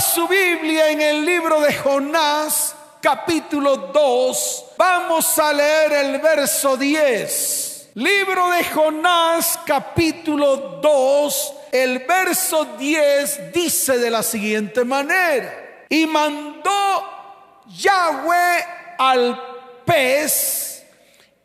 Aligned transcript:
su 0.00 0.26
Biblia 0.26 0.90
en 0.90 1.00
el 1.02 1.24
libro 1.24 1.60
de 1.60 1.74
Jonás, 1.74 2.74
capítulo 3.02 3.76
2, 3.76 4.64
vamos 4.78 5.38
a 5.38 5.52
leer 5.52 5.92
el 5.92 6.20
verso 6.20 6.76
10. 6.76 7.90
Libro 7.94 8.50
de 8.50 8.64
Jonás, 8.64 9.58
capítulo 9.66 10.78
2, 10.80 11.52
el 11.72 11.98
verso 12.00 12.64
10 12.78 13.52
dice 13.52 13.98
de 13.98 14.10
la 14.10 14.22
siguiente 14.22 14.84
manera, 14.84 15.84
y 15.88 16.06
mandó 16.06 17.62
Yahweh 17.66 18.64
al 18.98 19.38
pez 19.84 20.86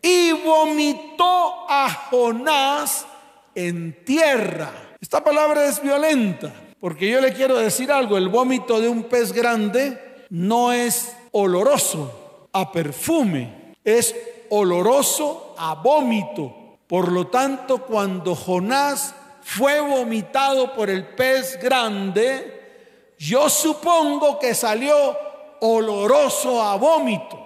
y 0.02 0.32
vomitó 0.32 1.70
a 1.70 1.90
Jonás 2.10 3.06
en 3.54 4.06
tierra. 4.06 4.72
Esta 5.02 5.24
palabra 5.24 5.66
es 5.66 5.82
violenta, 5.82 6.52
porque 6.80 7.10
yo 7.10 7.21
le 7.21 7.34
quiero 7.34 7.57
decir 7.57 7.91
algo, 7.91 8.18
el 8.18 8.30
vómito 8.30 8.80
de 8.80 8.89
un 8.89 9.04
pez 9.04 9.32
grande 9.32 10.26
no 10.30 10.72
es 10.72 11.16
oloroso 11.31 12.48
a 12.52 12.72
perfume, 12.72 13.73
es 13.84 14.16
oloroso 14.50 15.55
a 15.58 15.76
vómito. 15.76 16.53
Por 16.88 17.12
lo 17.12 17.27
tanto, 17.27 17.80
cuando 17.80 18.36
Jonás 18.36 19.16
fue 19.41 19.80
vomitado 19.80 20.73
por 20.73 20.90
el 20.90 21.05
pez 21.05 21.59
grande, 21.62 23.14
yo 23.17 23.50
supongo 23.50 24.38
que 24.39 24.53
salió 24.53 25.17
oloroso 25.62 26.62
a 26.62 26.76
vómito. 26.76 27.39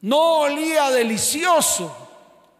No 0.00 0.40
olía 0.40 0.90
delicioso, 0.90 1.90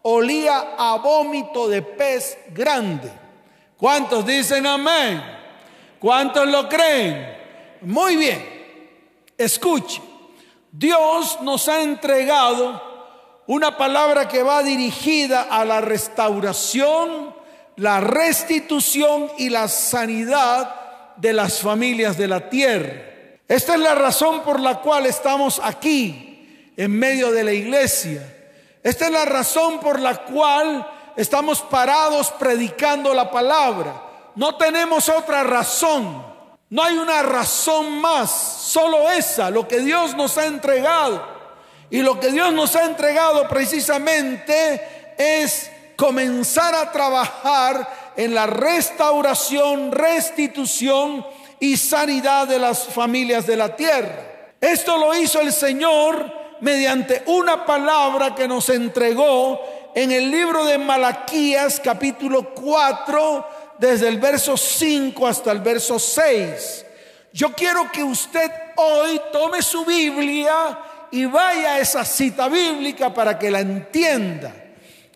olía 0.01 0.75
a 0.77 0.97
vómito 0.97 1.67
de 1.67 1.81
pez 1.81 2.37
grande. 2.53 3.11
¿Cuántos 3.77 4.25
dicen 4.25 4.65
amén? 4.65 5.21
¿Cuántos 6.05 6.47
lo 6.47 6.69
creen? 6.69 7.35
Muy 7.81 8.15
bien, 8.15 9.33
escuche. 9.39 9.99
Dios 10.71 11.39
nos 11.41 11.67
ha 11.67 11.81
entregado 11.81 12.79
una 13.47 13.75
palabra 13.75 14.27
que 14.27 14.43
va 14.43 14.61
dirigida 14.61 15.47
a 15.49 15.65
la 15.65 15.81
restauración, 15.81 17.33
la 17.77 18.01
restitución 18.01 19.31
y 19.39 19.49
la 19.49 19.67
sanidad 19.67 21.15
de 21.15 21.33
las 21.33 21.59
familias 21.61 22.15
de 22.19 22.27
la 22.27 22.51
tierra. 22.51 22.93
Esta 23.47 23.73
es 23.73 23.79
la 23.79 23.95
razón 23.95 24.41
por 24.41 24.59
la 24.59 24.81
cual 24.81 25.07
estamos 25.07 25.59
aquí 25.63 26.71
en 26.77 26.91
medio 26.91 27.31
de 27.31 27.43
la 27.43 27.51
iglesia. 27.51 28.21
Esta 28.83 29.05
es 29.05 29.11
la 29.11 29.25
razón 29.25 29.79
por 29.79 29.99
la 29.99 30.17
cual 30.17 30.87
estamos 31.15 31.61
parados 31.61 32.29
predicando 32.37 33.11
la 33.11 33.31
palabra. 33.31 34.04
No 34.35 34.55
tenemos 34.55 35.09
otra 35.09 35.43
razón. 35.43 36.35
No 36.69 36.83
hay 36.83 36.97
una 36.97 37.21
razón 37.21 38.01
más, 38.01 38.31
solo 38.31 39.09
esa, 39.09 39.49
lo 39.49 39.67
que 39.67 39.79
Dios 39.79 40.15
nos 40.15 40.37
ha 40.37 40.45
entregado. 40.45 41.35
Y 41.89 42.01
lo 42.01 42.19
que 42.19 42.31
Dios 42.31 42.51
nos 42.51 42.75
ha 42.75 42.85
entregado 42.85 43.47
precisamente 43.47 45.13
es 45.17 45.71
comenzar 45.95 46.73
a 46.73 46.91
trabajar 46.91 48.13
en 48.17 48.33
la 48.33 48.47
restauración, 48.47 49.91
restitución 49.91 51.25
y 51.59 51.77
sanidad 51.77 52.47
de 52.47 52.59
las 52.59 52.85
familias 52.85 53.45
de 53.45 53.55
la 53.55 53.75
tierra. 53.75 54.53
Esto 54.59 54.97
lo 54.97 55.15
hizo 55.15 55.39
el 55.39 55.53
Señor 55.53 56.33
mediante 56.61 57.23
una 57.27 57.65
palabra 57.65 58.33
que 58.33 58.47
nos 58.47 58.69
entregó 58.69 59.61
en 59.93 60.11
el 60.11 60.31
libro 60.31 60.65
de 60.65 60.77
Malaquías 60.77 61.79
capítulo 61.81 62.53
4 62.53 63.54
desde 63.77 64.07
el 64.07 64.19
verso 64.19 64.57
5 64.57 65.27
hasta 65.27 65.51
el 65.51 65.59
verso 65.59 65.99
6. 65.99 66.85
Yo 67.33 67.53
quiero 67.53 67.91
que 67.91 68.03
usted 68.03 68.49
hoy 68.77 69.21
tome 69.31 69.61
su 69.61 69.83
Biblia 69.85 70.79
y 71.11 71.25
vaya 71.25 71.73
a 71.73 71.79
esa 71.79 72.05
cita 72.05 72.47
bíblica 72.47 73.13
para 73.13 73.37
que 73.37 73.51
la 73.51 73.59
entienda. 73.59 74.53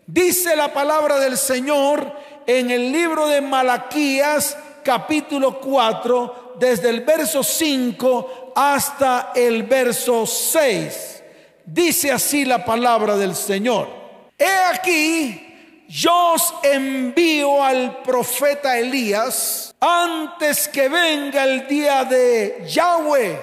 Dice 0.06 0.56
la 0.56 0.72
palabra 0.72 1.18
del 1.18 1.38
Señor 1.38 2.12
en 2.46 2.70
el 2.70 2.92
libro 2.92 3.28
de 3.28 3.40
Malaquías 3.40 4.56
capítulo 4.82 5.60
4 5.60 6.56
desde 6.58 6.90
el 6.90 7.02
verso 7.02 7.42
5 7.42 8.52
hasta 8.56 9.32
el 9.34 9.62
verso 9.62 10.26
6. 10.26 11.22
Dice 11.64 12.10
así 12.10 12.44
la 12.44 12.64
palabra 12.64 13.16
del 13.16 13.34
Señor. 13.34 13.88
He 14.38 14.74
aquí 14.74 15.49
yo 15.90 16.36
envío 16.62 17.64
al 17.64 18.00
profeta 18.02 18.78
Elías 18.78 19.74
antes 19.80 20.68
que 20.68 20.88
venga 20.88 21.42
el 21.42 21.66
día 21.66 22.04
de 22.04 22.64
Yahweh, 22.68 23.36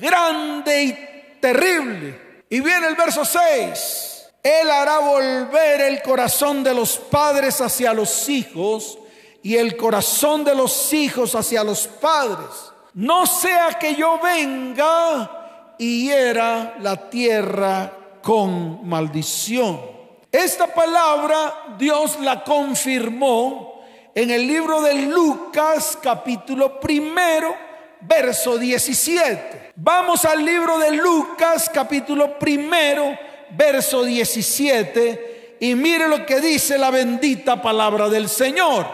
grande 0.00 0.82
y 0.84 1.40
terrible. 1.40 2.44
Y 2.48 2.60
viene 2.60 2.86
el 2.86 2.94
verso 2.94 3.24
6. 3.24 4.28
Él 4.44 4.70
hará 4.70 5.00
volver 5.00 5.80
el 5.80 6.02
corazón 6.02 6.62
de 6.62 6.72
los 6.72 6.98
padres 6.98 7.60
hacia 7.60 7.92
los 7.92 8.28
hijos 8.28 8.98
y 9.42 9.56
el 9.56 9.76
corazón 9.76 10.44
de 10.44 10.54
los 10.54 10.92
hijos 10.92 11.34
hacia 11.34 11.64
los 11.64 11.88
padres. 11.88 12.46
No 12.94 13.26
sea 13.26 13.70
que 13.80 13.96
yo 13.96 14.20
venga 14.20 15.74
y 15.78 16.06
hiera 16.06 16.76
la 16.80 17.10
tierra 17.10 17.92
con 18.22 18.86
maldición. 18.88 19.91
Esta 20.32 20.66
palabra 20.66 21.76
Dios 21.78 22.18
la 22.20 22.42
confirmó 22.42 23.82
en 24.14 24.30
el 24.30 24.46
libro 24.46 24.80
de 24.80 24.94
Lucas 24.94 25.98
capítulo 26.02 26.80
primero, 26.80 27.54
verso 28.00 28.56
17. 28.56 29.72
Vamos 29.76 30.24
al 30.24 30.42
libro 30.42 30.78
de 30.78 30.92
Lucas 30.92 31.70
capítulo 31.70 32.38
primero, 32.38 33.14
verso 33.50 34.04
17 34.04 35.58
y 35.60 35.74
mire 35.74 36.08
lo 36.08 36.24
que 36.24 36.40
dice 36.40 36.78
la 36.78 36.90
bendita 36.90 37.60
palabra 37.60 38.08
del 38.08 38.26
Señor. 38.30 38.86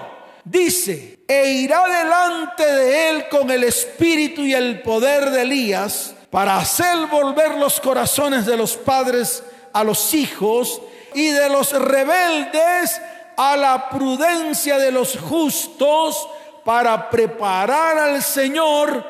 Dice, 0.43 1.21
e 1.29 1.51
irá 1.53 1.87
delante 1.87 2.67
de 2.67 3.11
él 3.11 3.29
con 3.29 3.49
el 3.53 3.63
espíritu 3.63 4.43
y 4.43 4.55
el 4.55 4.83
poder 4.83 5.31
de 5.31 5.43
Elías 5.43 6.17
para 6.31 6.57
hacer 6.57 7.07
volver 7.07 7.55
los 7.55 7.79
corazones 7.81 8.45
de 8.45 8.57
los 8.57 8.77
padres 8.77 9.45
a 9.73 9.85
los 9.85 10.15
hijos 10.15 10.83
y 11.15 11.31
de 11.31 11.49
los 11.49 11.73
rebeldes 11.73 13.01
a 13.37 13.57
la 13.57 13.89
prudencia 13.89 14.79
de 14.79 14.91
los 14.91 15.17
justos 15.17 16.29
para 16.65 17.09
preparar 17.09 17.99
al 17.99 18.23
Señor 18.23 19.05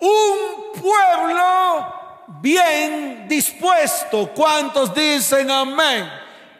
un 0.00 0.80
pueblo 0.80 1.94
bien 2.40 3.26
dispuesto. 3.26 4.30
¿Cuántos 4.34 4.94
dicen 4.94 5.50
amén? 5.50 6.08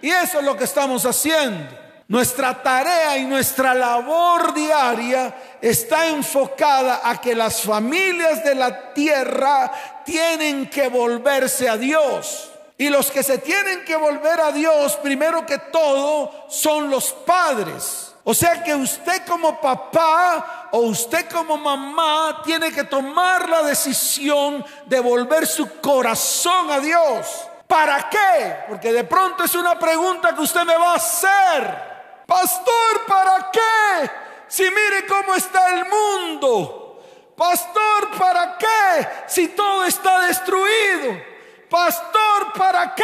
Y 0.01 0.11
eso 0.11 0.39
es 0.39 0.45
lo 0.45 0.57
que 0.57 0.65
estamos 0.65 1.05
haciendo. 1.05 1.85
Nuestra 2.09 2.63
tarea 2.63 3.17
y 3.17 3.25
nuestra 3.25 3.75
labor 3.75 4.53
diaria 4.53 5.35
está 5.61 6.09
enfocada 6.09 7.01
a 7.03 7.21
que 7.21 7.35
las 7.35 7.63
familias 7.63 8.45
de 8.45 8.55
la 8.55 8.93
tierra 8.93 9.73
tienen 10.05 10.69
que 10.69 10.89
volverse 10.89 11.69
a 11.69 11.77
Dios. 11.79 12.51
Y 12.77 12.89
los 12.89 13.11
que 13.11 13.23
se 13.23 13.39
tienen 13.39 13.85
que 13.85 13.97
volver 13.97 14.41
a 14.41 14.51
Dios, 14.51 14.97
primero 14.97 15.47
que 15.47 15.59
todo, 15.59 16.47
son 16.49 16.91
los 16.91 17.13
padres. 17.13 18.15
O 18.25 18.35
sea 18.35 18.65
que 18.65 18.75
usted 18.75 19.25
como 19.27 19.61
papá 19.61 20.71
o 20.73 20.79
usted 20.79 21.31
como 21.31 21.57
mamá 21.57 22.41
tiene 22.43 22.73
que 22.73 22.85
tomar 22.85 23.49
la 23.49 23.63
decisión 23.63 24.65
de 24.87 24.99
volver 24.99 25.47
su 25.47 25.81
corazón 25.81 26.71
a 26.71 26.81
Dios. 26.81 27.47
¿Para 27.67 28.09
qué? 28.09 28.57
Porque 28.69 28.93
de 28.93 29.05
pronto 29.05 29.45
es 29.45 29.55
una 29.55 29.79
pregunta 29.79 30.35
que 30.35 30.41
usted 30.41 30.65
me 30.65 30.77
va 30.77 30.93
a 30.93 30.97
hacer. 30.97 32.25
Pastor, 32.27 33.05
¿para 33.07 33.51
qué? 33.53 34.11
Si 34.49 34.63
mire 34.63 35.07
cómo 35.07 35.35
está 35.35 35.71
el 35.71 35.85
mundo. 35.85 37.03
Pastor, 37.37 38.11
¿para 38.19 38.57
qué? 38.57 39.09
Si 39.27 39.49
todo 39.49 39.85
está 39.85 40.21
destruido. 40.21 41.34
Pastor, 41.75 42.53
¿para 42.57 42.95
qué? 42.95 43.03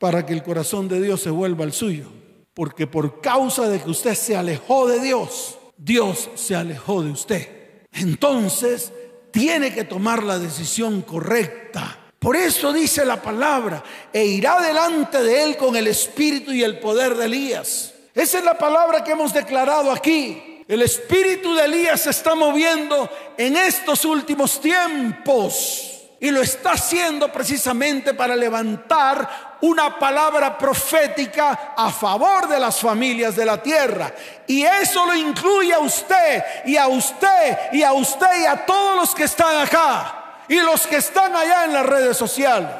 Para 0.00 0.26
que 0.26 0.32
el 0.32 0.42
corazón 0.42 0.88
de 0.88 1.00
Dios 1.00 1.22
se 1.22 1.30
vuelva 1.30 1.64
al 1.64 1.72
suyo. 1.72 2.06
Porque 2.54 2.88
por 2.88 3.20
causa 3.20 3.68
de 3.68 3.80
que 3.80 3.88
usted 3.88 4.16
se 4.16 4.36
alejó 4.36 4.88
de 4.88 4.98
Dios, 4.98 5.56
Dios 5.76 6.28
se 6.34 6.56
alejó 6.56 7.04
de 7.04 7.12
usted. 7.12 7.86
Entonces, 7.92 8.92
tiene 9.30 9.72
que 9.72 9.84
tomar 9.84 10.24
la 10.24 10.40
decisión 10.40 11.02
correcta. 11.02 12.00
Por 12.18 12.34
eso 12.34 12.72
dice 12.72 13.06
la 13.06 13.22
palabra, 13.22 13.84
e 14.12 14.24
irá 14.24 14.60
delante 14.60 15.22
de 15.22 15.44
él 15.44 15.56
con 15.56 15.76
el 15.76 15.86
espíritu 15.86 16.52
y 16.52 16.64
el 16.64 16.80
poder 16.80 17.14
de 17.14 17.26
Elías. 17.26 17.94
Esa 18.12 18.38
es 18.38 18.44
la 18.44 18.58
palabra 18.58 19.04
que 19.04 19.12
hemos 19.12 19.32
declarado 19.32 19.92
aquí. 19.92 20.64
El 20.66 20.82
espíritu 20.82 21.54
de 21.54 21.66
Elías 21.66 22.00
se 22.00 22.10
está 22.10 22.34
moviendo 22.34 23.08
en 23.38 23.56
estos 23.56 24.04
últimos 24.04 24.60
tiempos. 24.60 25.99
Y 26.20 26.30
lo 26.30 26.42
está 26.42 26.72
haciendo 26.72 27.32
precisamente 27.32 28.12
para 28.12 28.36
levantar 28.36 29.56
una 29.62 29.98
palabra 29.98 30.56
profética 30.56 31.74
a 31.76 31.90
favor 31.90 32.46
de 32.46 32.60
las 32.60 32.78
familias 32.78 33.34
de 33.36 33.46
la 33.46 33.62
tierra. 33.62 34.12
Y 34.46 34.62
eso 34.62 35.06
lo 35.06 35.14
incluye 35.14 35.72
a 35.72 35.78
usted 35.78 36.44
y 36.66 36.76
a 36.76 36.86
usted 36.88 37.72
y 37.72 37.82
a 37.82 37.92
usted 37.94 38.42
y 38.42 38.44
a 38.44 38.66
todos 38.66 38.96
los 38.96 39.14
que 39.14 39.24
están 39.24 39.56
acá 39.56 40.44
y 40.46 40.60
los 40.60 40.86
que 40.86 40.96
están 40.96 41.34
allá 41.34 41.64
en 41.64 41.72
las 41.72 41.86
redes 41.86 42.16
sociales. 42.16 42.70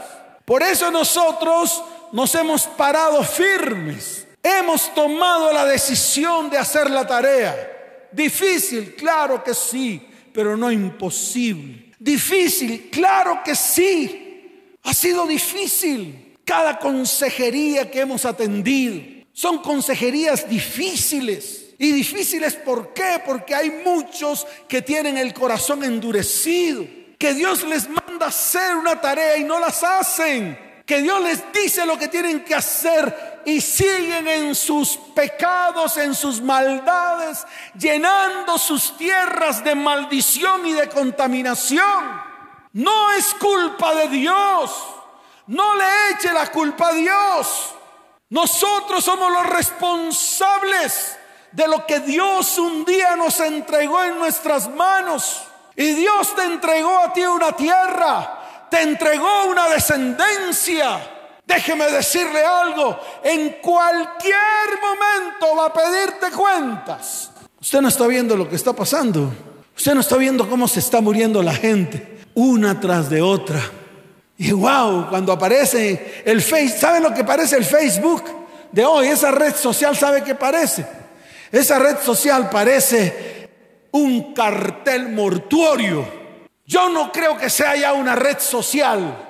Por 0.45 0.63
eso 0.63 0.91
nosotros 0.91 1.83
nos 2.13 2.35
hemos 2.35 2.67
parado 2.67 3.23
firmes. 3.23 4.27
Hemos 4.43 4.93
tomado 4.95 5.53
la 5.53 5.65
decisión 5.65 6.51
de 6.51 6.59
hacer 6.59 6.91
la 6.91 7.07
tarea. 7.07 8.09
Difícil, 8.11 8.95
claro 8.97 9.45
que 9.45 9.55
sí, 9.55 10.09
pero 10.33 10.57
no 10.57 10.71
imposible. 10.71 11.90
Difícil, 12.01 12.89
claro 12.91 13.43
que 13.45 13.55
sí. 13.55 14.79
Ha 14.83 14.95
sido 14.95 15.27
difícil. 15.27 16.39
Cada 16.45 16.79
consejería 16.79 17.91
que 17.91 18.01
hemos 18.01 18.25
atendido 18.25 19.01
son 19.33 19.59
consejerías 19.59 20.49
difíciles. 20.49 21.75
Y 21.79 21.93
difíciles 21.93 22.55
¿por 22.55 22.93
qué? 22.95 23.23
Porque 23.25 23.55
hay 23.55 23.71
muchos 23.85 24.47
que 24.67 24.83
tienen 24.83 25.19
el 25.19 25.35
corazón 25.35 25.85
endurecido. 25.85 26.87
Que 27.19 27.35
Dios 27.35 27.63
les 27.65 27.89
manda 27.89 28.27
hacer 28.27 28.75
una 28.77 28.99
tarea 28.99 29.37
y 29.37 29.45
no 29.45 29.61
las 29.61 29.85
hacen. 29.85 30.59
Que 30.91 31.03
Dios 31.03 31.23
les 31.23 31.53
dice 31.53 31.87
lo 31.87 31.97
que 31.97 32.09
tienen 32.09 32.45
que 32.45 32.53
hacer 32.53 33.43
y 33.45 33.61
siguen 33.61 34.27
en 34.27 34.57
sus 34.57 34.97
pecados, 35.15 35.97
en 35.99 36.17
sus 36.17 36.41
maldades, 36.41 37.47
llenando 37.79 38.59
sus 38.59 38.97
tierras 38.97 39.63
de 39.63 39.77
maldición 39.77 40.67
y 40.67 40.73
de 40.73 40.89
contaminación. 40.89 42.21
No 42.73 43.13
es 43.13 43.33
culpa 43.35 43.95
de 43.95 44.09
Dios. 44.09 44.85
No 45.47 45.77
le 45.77 46.11
eche 46.11 46.33
la 46.33 46.51
culpa 46.51 46.89
a 46.89 46.93
Dios. 46.93 47.73
Nosotros 48.31 49.05
somos 49.05 49.31
los 49.31 49.47
responsables 49.47 51.17
de 51.53 51.69
lo 51.69 51.87
que 51.87 52.01
Dios 52.01 52.59
un 52.59 52.85
día 52.85 53.15
nos 53.15 53.39
entregó 53.39 54.03
en 54.03 54.19
nuestras 54.19 54.69
manos. 54.69 55.41
Y 55.77 55.93
Dios 55.93 56.35
te 56.35 56.43
entregó 56.43 56.99
a 56.99 57.13
ti 57.13 57.23
una 57.23 57.53
tierra, 57.53 58.40
te 58.71 58.83
entregó 58.83 59.47
una 59.47 59.69
descendencia 59.69 61.01
Déjeme 61.51 61.91
decirle 61.91 62.45
algo, 62.45 62.97
en 63.25 63.57
cualquier 63.61 64.79
momento 64.81 65.57
va 65.57 65.67
a 65.67 65.73
pedirte 65.73 66.31
cuentas. 66.31 67.33
Usted 67.61 67.81
no 67.81 67.89
está 67.89 68.07
viendo 68.07 68.37
lo 68.37 68.49
que 68.49 68.55
está 68.55 68.73
pasando. 68.73 69.33
Usted 69.77 69.95
no 69.95 70.01
está 70.01 70.17
viendo 70.17 70.49
cómo 70.49 70.69
se 70.69 70.79
está 70.79 71.01
muriendo 71.01 71.43
la 71.43 71.53
gente, 71.53 72.21
una 72.35 72.79
tras 72.79 73.11
de 73.11 73.21
otra. 73.21 73.61
Y 74.39 74.53
wow, 74.53 75.09
cuando 75.11 75.33
aparece 75.33 76.23
el 76.25 76.41
Facebook, 76.41 76.79
¿saben 76.79 77.03
lo 77.03 77.13
que 77.13 77.25
parece 77.25 77.57
el 77.57 77.65
Facebook 77.65 78.23
de 78.71 78.85
hoy? 78.85 79.09
Esa 79.09 79.33
red 79.33 79.57
social, 79.57 79.97
¿sabe 79.97 80.23
qué 80.23 80.37
parece? 80.37 80.87
Esa 81.51 81.81
red 81.81 81.97
social 81.99 82.49
parece 82.49 83.51
un 83.91 84.33
cartel 84.35 85.09
mortuorio. 85.09 86.20
Yo 86.71 86.89
no 86.89 87.11
creo 87.11 87.37
que 87.37 87.51
sea 87.51 87.75
ya 87.75 87.93
una 87.95 88.15
red 88.15 88.39
social. 88.39 89.27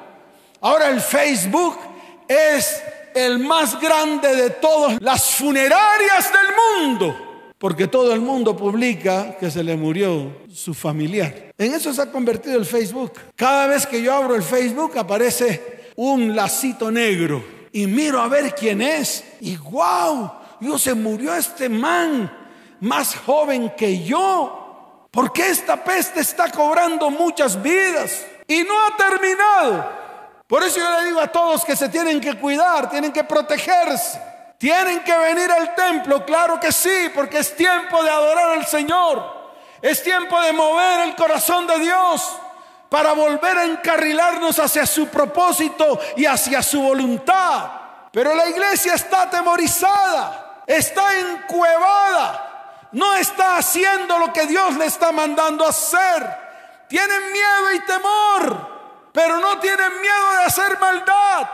Ahora 0.60 0.90
el 0.90 1.00
Facebook 1.00 1.78
es 2.28 2.82
el 3.14 3.38
más 3.38 3.80
grande 3.80 4.36
de 4.36 4.50
todas 4.50 5.00
las 5.00 5.36
funerarias 5.36 6.30
del 6.30 6.88
mundo. 6.90 7.52
Porque 7.56 7.86
todo 7.86 8.12
el 8.12 8.20
mundo 8.20 8.54
publica 8.54 9.38
que 9.38 9.50
se 9.50 9.64
le 9.64 9.74
murió 9.74 10.42
su 10.52 10.74
familiar. 10.74 11.54
En 11.56 11.72
eso 11.72 11.94
se 11.94 12.02
ha 12.02 12.12
convertido 12.12 12.58
el 12.58 12.66
Facebook. 12.66 13.12
Cada 13.34 13.68
vez 13.68 13.86
que 13.86 14.02
yo 14.02 14.12
abro 14.12 14.34
el 14.34 14.42
Facebook 14.42 14.98
aparece 14.98 15.92
un 15.96 16.36
lacito 16.36 16.90
negro. 16.90 17.42
Y 17.72 17.86
miro 17.86 18.20
a 18.20 18.28
ver 18.28 18.54
quién 18.54 18.82
es. 18.82 19.24
Y 19.40 19.56
wow, 19.56 20.30
yo 20.60 20.78
se 20.78 20.92
murió 20.92 21.34
este 21.34 21.70
man 21.70 22.30
más 22.80 23.16
joven 23.16 23.72
que 23.78 24.04
yo. 24.04 24.59
Porque 25.10 25.48
esta 25.48 25.76
peste 25.82 26.20
está 26.20 26.50
cobrando 26.50 27.10
muchas 27.10 27.60
vidas. 27.60 28.24
Y 28.46 28.62
no 28.62 28.74
ha 28.86 28.96
terminado. 28.96 30.00
Por 30.46 30.62
eso 30.62 30.80
yo 30.80 30.90
le 30.98 31.06
digo 31.06 31.20
a 31.20 31.28
todos 31.28 31.64
que 31.64 31.76
se 31.76 31.88
tienen 31.88 32.20
que 32.20 32.34
cuidar, 32.34 32.90
tienen 32.90 33.12
que 33.12 33.24
protegerse. 33.24 34.20
Tienen 34.58 35.00
que 35.00 35.16
venir 35.16 35.50
al 35.50 35.74
templo, 35.74 36.26
claro 36.26 36.60
que 36.60 36.70
sí, 36.70 37.10
porque 37.14 37.38
es 37.38 37.56
tiempo 37.56 38.02
de 38.02 38.10
adorar 38.10 38.50
al 38.58 38.66
Señor. 38.66 39.40
Es 39.80 40.02
tiempo 40.02 40.38
de 40.40 40.52
mover 40.52 41.08
el 41.08 41.16
corazón 41.16 41.66
de 41.66 41.78
Dios 41.78 42.36
para 42.90 43.12
volver 43.12 43.56
a 43.56 43.64
encarrilarnos 43.64 44.58
hacia 44.58 44.84
su 44.84 45.06
propósito 45.06 45.98
y 46.16 46.26
hacia 46.26 46.62
su 46.62 46.82
voluntad. 46.82 47.70
Pero 48.12 48.34
la 48.34 48.48
iglesia 48.48 48.94
está 48.94 49.22
atemorizada, 49.22 50.64
está 50.66 51.18
encuevada, 51.18 52.49
no 52.92 53.14
está 53.14 53.56
haciendo 53.56 54.18
lo 54.18 54.32
que 54.32 54.46
Dios 54.46 54.76
le 54.76 54.86
está 54.86 55.12
mandando 55.12 55.66
hacer. 55.66 56.50
Tienen 56.88 57.32
miedo 57.32 57.72
y 57.72 57.80
temor 57.80 58.80
pero 59.12 59.38
no 59.38 59.58
tienen 59.58 60.00
miedo 60.00 60.32
de 60.38 60.44
hacer 60.44 60.78
maldad. 60.78 61.48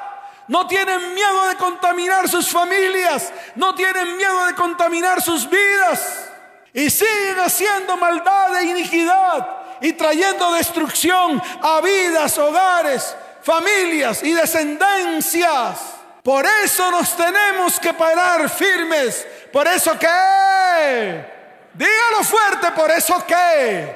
No 0.49 0.67
tienen 0.67 1.15
miedo 1.15 1.49
de 1.49 1.56
contaminar 1.56 2.29
sus 2.29 2.49
familias. 2.49 3.33
No 3.55 3.75
tienen 3.75 4.17
miedo 4.17 4.47
de 4.47 4.55
contaminar 4.55 5.23
sus 5.23 5.49
vidas. 5.49 6.29
Y 6.73 6.91
siguen 6.91 7.41
haciendo 7.41 7.97
maldad 7.97 8.61
e 8.61 8.67
iniquidad 8.67 9.49
y 9.81 9.93
trayendo 9.94 10.53
destrucción 10.53 11.43
a 11.62 11.81
vidas, 11.81 12.37
hogares, 12.38 13.17
familias 13.43 14.23
y 14.23 14.33
descendencias. 14.33 15.96
Por 16.26 16.44
eso 16.64 16.90
nos 16.90 17.17
tenemos 17.17 17.78
que 17.78 17.94
parar 17.94 18.50
firmes. 18.50 19.25
Por 19.52 19.69
eso 19.69 19.96
que, 19.96 21.25
dígalo 21.73 22.25
fuerte, 22.25 22.73
por 22.75 22.90
eso 22.90 23.25
que 23.25 23.94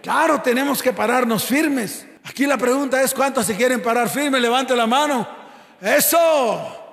Claro, 0.00 0.40
tenemos 0.40 0.80
que 0.80 0.92
pararnos 0.92 1.44
firmes. 1.44 2.06
Aquí 2.22 2.46
la 2.46 2.56
pregunta 2.56 3.02
es, 3.02 3.12
¿cuántos 3.12 3.46
se 3.46 3.56
quieren 3.56 3.82
parar 3.82 4.08
firmes? 4.08 4.40
Levante 4.40 4.76
la 4.76 4.86
mano. 4.86 5.26
Eso. 5.80 6.86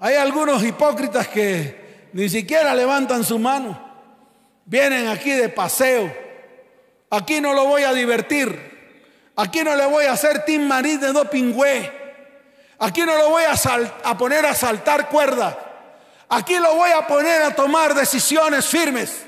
Hay 0.00 0.14
algunos 0.14 0.64
hipócritas 0.64 1.28
que 1.28 2.08
ni 2.14 2.30
siquiera 2.30 2.74
levantan 2.74 3.24
su 3.24 3.38
mano. 3.38 3.78
Vienen 4.64 5.08
aquí 5.08 5.32
de 5.32 5.50
paseo. 5.50 6.10
Aquí 7.10 7.42
no 7.42 7.52
lo 7.52 7.66
voy 7.66 7.82
a 7.82 7.92
divertir. 7.92 9.28
Aquí 9.36 9.62
no 9.62 9.76
le 9.76 9.84
voy 9.84 10.06
a 10.06 10.12
hacer 10.12 10.46
Tim 10.46 10.66
Marí 10.66 10.96
de 10.96 11.12
dopingüe. 11.12 12.03
Aquí 12.78 13.02
no 13.02 13.16
lo 13.16 13.30
voy 13.30 13.44
a, 13.44 14.18
poner 14.18 14.46
a 14.46 14.54
saltar 14.54 15.08
cuerda. 15.08 15.56
Aquí 16.28 16.58
lo 16.58 16.74
voy 16.74 16.90
a 16.90 17.06
poner 17.06 17.42
a 17.42 17.54
tomar 17.54 17.94
decisiones 17.94 18.66
firmes 18.66 19.24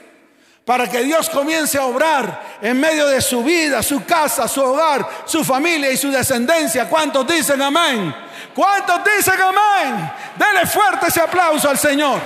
para 0.64 0.90
que 0.90 1.04
Dios 1.04 1.31
comience 1.31 1.78
a 1.78 1.84
obrar 1.84 2.58
en 2.60 2.81
medio 2.81 3.06
de 3.06 3.20
su 3.20 3.44
vida, 3.44 3.82
su 3.82 4.04
casa, 4.04 4.48
su 4.48 4.62
hogar, 4.62 5.09
su 5.25 5.44
familia 5.44 5.90
y 5.90 5.97
su 5.97 6.11
descendencia. 6.11 6.88
¿Cuántos 6.88 7.26
dicen 7.26 7.62
amén? 7.62 8.14
¿Cuántos 8.54 9.00
dicen 9.04 9.40
amén? 9.40 10.12
Dele 10.37 10.66
fuerte 10.66 11.06
ese 11.06 11.21
aplauso 11.21 11.71
al 11.71 11.78
Señor. 11.78 12.21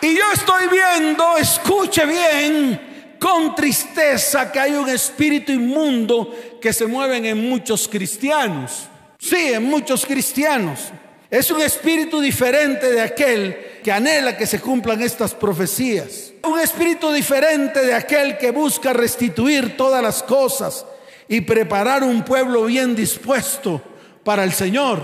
Y 0.00 0.16
yo 0.16 0.24
estoy 0.32 0.68
viendo, 0.68 1.36
escuche 1.38 2.04
bien, 2.04 2.87
con 3.18 3.54
tristeza 3.54 4.50
que 4.50 4.60
hay 4.60 4.72
un 4.72 4.88
espíritu 4.88 5.52
inmundo 5.52 6.34
que 6.60 6.72
se 6.72 6.86
mueve 6.86 7.16
en 7.28 7.48
muchos 7.48 7.88
cristianos. 7.88 8.88
Sí, 9.18 9.52
en 9.52 9.64
muchos 9.64 10.06
cristianos. 10.06 10.92
Es 11.30 11.50
un 11.50 11.60
espíritu 11.60 12.20
diferente 12.20 12.90
de 12.90 13.02
aquel 13.02 13.80
que 13.82 13.92
anhela 13.92 14.36
que 14.36 14.46
se 14.46 14.60
cumplan 14.60 15.02
estas 15.02 15.34
profecías. 15.34 16.32
Un 16.42 16.58
espíritu 16.58 17.12
diferente 17.12 17.84
de 17.84 17.94
aquel 17.94 18.38
que 18.38 18.50
busca 18.50 18.92
restituir 18.92 19.76
todas 19.76 20.02
las 20.02 20.22
cosas 20.22 20.86
y 21.28 21.42
preparar 21.42 22.02
un 22.02 22.24
pueblo 22.24 22.64
bien 22.64 22.96
dispuesto 22.96 23.82
para 24.24 24.44
el 24.44 24.52
Señor. 24.52 25.02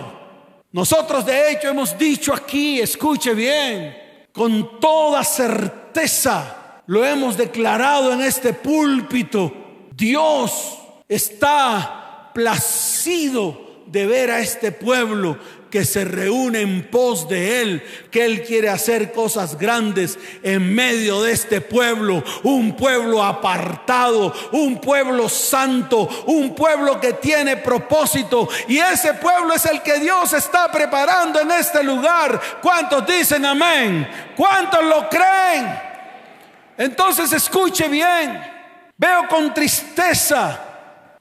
Nosotros 0.73 1.27
de 1.27 1.53
hecho 1.53 1.69
hemos 1.69 1.97
dicho 1.99 2.33
aquí, 2.33 2.81
escuche 2.81 3.35
bien, 3.35 3.95
con 4.33 4.81
toda 4.81 5.23
certeza, 5.23 6.64
lo 6.87 7.05
hemos 7.05 7.37
declarado 7.37 8.13
en 8.13 8.21
este 8.21 8.53
púlpito, 8.53 9.53
Dios 9.95 10.79
está 11.09 12.31
placido 12.35 13.65
de 13.87 14.07
ver 14.07 14.31
a 14.31 14.41
este 14.41 14.73
pueblo 14.73 15.39
que 15.71 15.85
se 15.85 16.05
reúne 16.05 16.61
en 16.61 16.89
pos 16.89 17.29
de 17.29 17.61
Él, 17.61 17.83
que 18.11 18.25
Él 18.25 18.45
quiere 18.45 18.69
hacer 18.69 19.13
cosas 19.13 19.59
grandes 19.59 20.19
en 20.45 20.73
medio 20.73 21.23
de 21.23 21.33
este 21.33 21.61
pueblo, 21.61 22.23
un 22.45 22.77
pueblo 22.77 23.25
apartado, 23.25 24.33
un 24.53 24.81
pueblo 24.81 25.29
santo, 25.29 26.09
un 26.27 26.55
pueblo 26.55 27.01
que 27.01 27.15
tiene 27.15 27.57
propósito. 27.57 28.49
Y 28.69 28.79
ese 28.79 29.15
pueblo 29.15 29.53
es 29.53 29.65
el 29.65 29.83
que 29.83 29.99
Dios 29.99 30.33
está 30.33 30.71
preparando 30.71 31.41
en 31.41 31.51
este 31.51 31.83
lugar. 31.83 32.41
¿Cuántos 32.63 33.05
dicen 33.05 33.45
amén? 33.45 34.09
¿Cuántos 34.37 34.85
lo 34.85 35.09
creen? 35.09 35.94
Entonces 36.77 37.33
escuche 37.33 37.89
bien, 37.89 38.41
veo 38.97 39.29
con 39.29 39.55
tristeza 39.55 40.61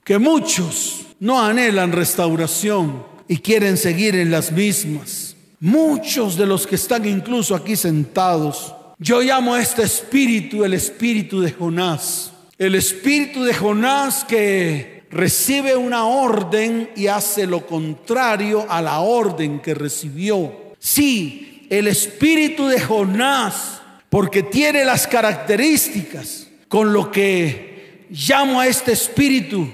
que 0.03 0.17
muchos 0.17 1.05
no 1.19 1.41
anhelan 1.41 1.91
restauración 1.91 3.05
y 3.27 3.38
quieren 3.38 3.77
seguir 3.77 4.15
en 4.15 4.31
las 4.31 4.51
mismas. 4.51 5.36
Muchos 5.60 6.36
de 6.36 6.45
los 6.45 6.67
que 6.67 6.75
están 6.75 7.07
incluso 7.07 7.55
aquí 7.55 7.75
sentados, 7.75 8.75
yo 9.00 9.22
llamo 9.22 9.53
a 9.53 9.62
este 9.62 9.83
espíritu 9.83 10.63
el 10.63 10.74
espíritu 10.74 11.39
de 11.39 11.51
Jonás. 11.51 12.31
El 12.57 12.75
espíritu 12.75 13.43
de 13.43 13.53
Jonás 13.53 14.25
que 14.25 15.03
recibe 15.10 15.75
una 15.75 16.05
orden 16.05 16.89
y 16.95 17.07
hace 17.07 17.45
lo 17.45 17.65
contrario 17.65 18.65
a 18.67 18.81
la 18.81 19.00
orden 19.00 19.60
que 19.60 19.74
recibió. 19.74 20.74
Sí, 20.79 21.67
el 21.69 21.88
espíritu 21.88 22.67
de 22.67 22.81
Jonás, 22.81 23.81
porque 24.13 24.43
tiene 24.43 24.86
las 24.86 25.08
características 25.08 26.48
con 26.67 26.93
lo 26.93 27.10
que 27.10 28.05
llamo 28.12 28.60
a 28.60 28.67
este 28.67 28.91
espíritu, 28.91 29.67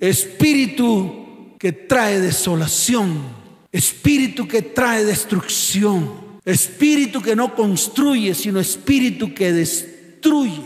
espíritu 0.00 1.54
que 1.56 1.70
trae 1.70 2.18
desolación, 2.18 3.22
espíritu 3.70 4.48
que 4.48 4.62
trae 4.62 5.04
destrucción, 5.04 6.40
espíritu 6.44 7.22
que 7.22 7.36
no 7.36 7.54
construye, 7.54 8.34
sino 8.34 8.58
espíritu 8.58 9.32
que 9.32 9.52
destruye. 9.52 10.64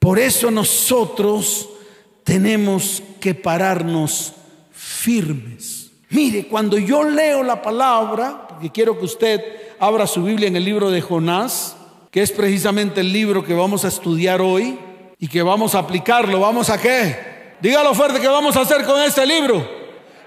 Por 0.00 0.18
eso 0.18 0.50
nosotros 0.50 1.68
tenemos 2.24 3.04
que 3.20 3.36
pararnos 3.36 4.32
firmes. 4.72 5.92
Mire, 6.10 6.48
cuando 6.48 6.76
yo 6.76 7.04
leo 7.04 7.44
la 7.44 7.62
palabra, 7.62 8.48
porque 8.48 8.70
quiero 8.70 8.98
que 8.98 9.04
usted 9.04 9.40
abra 9.78 10.08
su 10.08 10.24
Biblia 10.24 10.48
en 10.48 10.56
el 10.56 10.64
libro 10.64 10.90
de 10.90 11.00
Jonás, 11.00 11.76
que 12.10 12.22
es 12.22 12.32
precisamente 12.32 13.00
el 13.00 13.12
libro 13.12 13.44
que 13.44 13.54
vamos 13.54 13.84
a 13.84 13.88
estudiar 13.88 14.40
hoy 14.40 14.78
y 15.18 15.28
que 15.28 15.42
vamos 15.42 15.74
a 15.74 15.80
aplicarlo. 15.80 16.40
¿Vamos 16.40 16.70
a 16.70 16.80
qué? 16.80 17.54
Dígalo 17.60 17.94
fuerte 17.94 18.20
que 18.20 18.28
vamos 18.28 18.56
a 18.56 18.60
hacer 18.60 18.84
con 18.84 19.00
este 19.02 19.26
libro. 19.26 19.78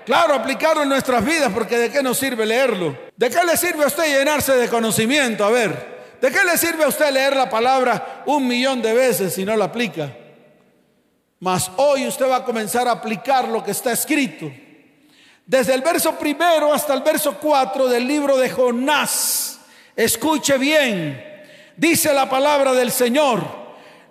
Claro, 0.05 0.33
aplicarlo 0.33 0.83
en 0.83 0.89
nuestras 0.89 1.23
vidas, 1.23 1.51
porque 1.53 1.77
¿de 1.77 1.91
qué 1.91 2.01
nos 2.01 2.17
sirve 2.17 2.45
leerlo? 2.45 2.97
¿De 3.15 3.29
qué 3.29 3.43
le 3.43 3.55
sirve 3.55 3.83
a 3.83 3.87
usted 3.87 4.05
llenarse 4.05 4.53
de 4.53 4.67
conocimiento? 4.67 5.45
A 5.45 5.49
ver, 5.49 6.17
¿de 6.19 6.31
qué 6.31 6.43
le 6.43 6.57
sirve 6.57 6.83
a 6.83 6.87
usted 6.87 7.11
leer 7.11 7.35
la 7.35 7.49
palabra 7.49 8.23
un 8.25 8.47
millón 8.47 8.81
de 8.81 8.93
veces 8.93 9.33
si 9.33 9.45
no 9.45 9.55
la 9.55 9.65
aplica? 9.65 10.11
Mas 11.39 11.71
hoy 11.77 12.07
usted 12.07 12.27
va 12.27 12.37
a 12.37 12.43
comenzar 12.43 12.87
a 12.87 12.91
aplicar 12.91 13.47
lo 13.47 13.63
que 13.63 13.71
está 13.71 13.91
escrito. 13.91 14.51
Desde 15.45 15.73
el 15.73 15.81
verso 15.81 16.17
primero 16.17 16.73
hasta 16.73 16.93
el 16.93 17.01
verso 17.01 17.37
cuatro 17.39 17.87
del 17.87 18.07
libro 18.07 18.37
de 18.37 18.49
Jonás. 18.49 19.59
Escuche 19.95 20.57
bien. 20.57 21.30
Dice 21.81 22.13
la 22.13 22.29
palabra 22.29 22.73
del 22.73 22.91
Señor. 22.91 23.43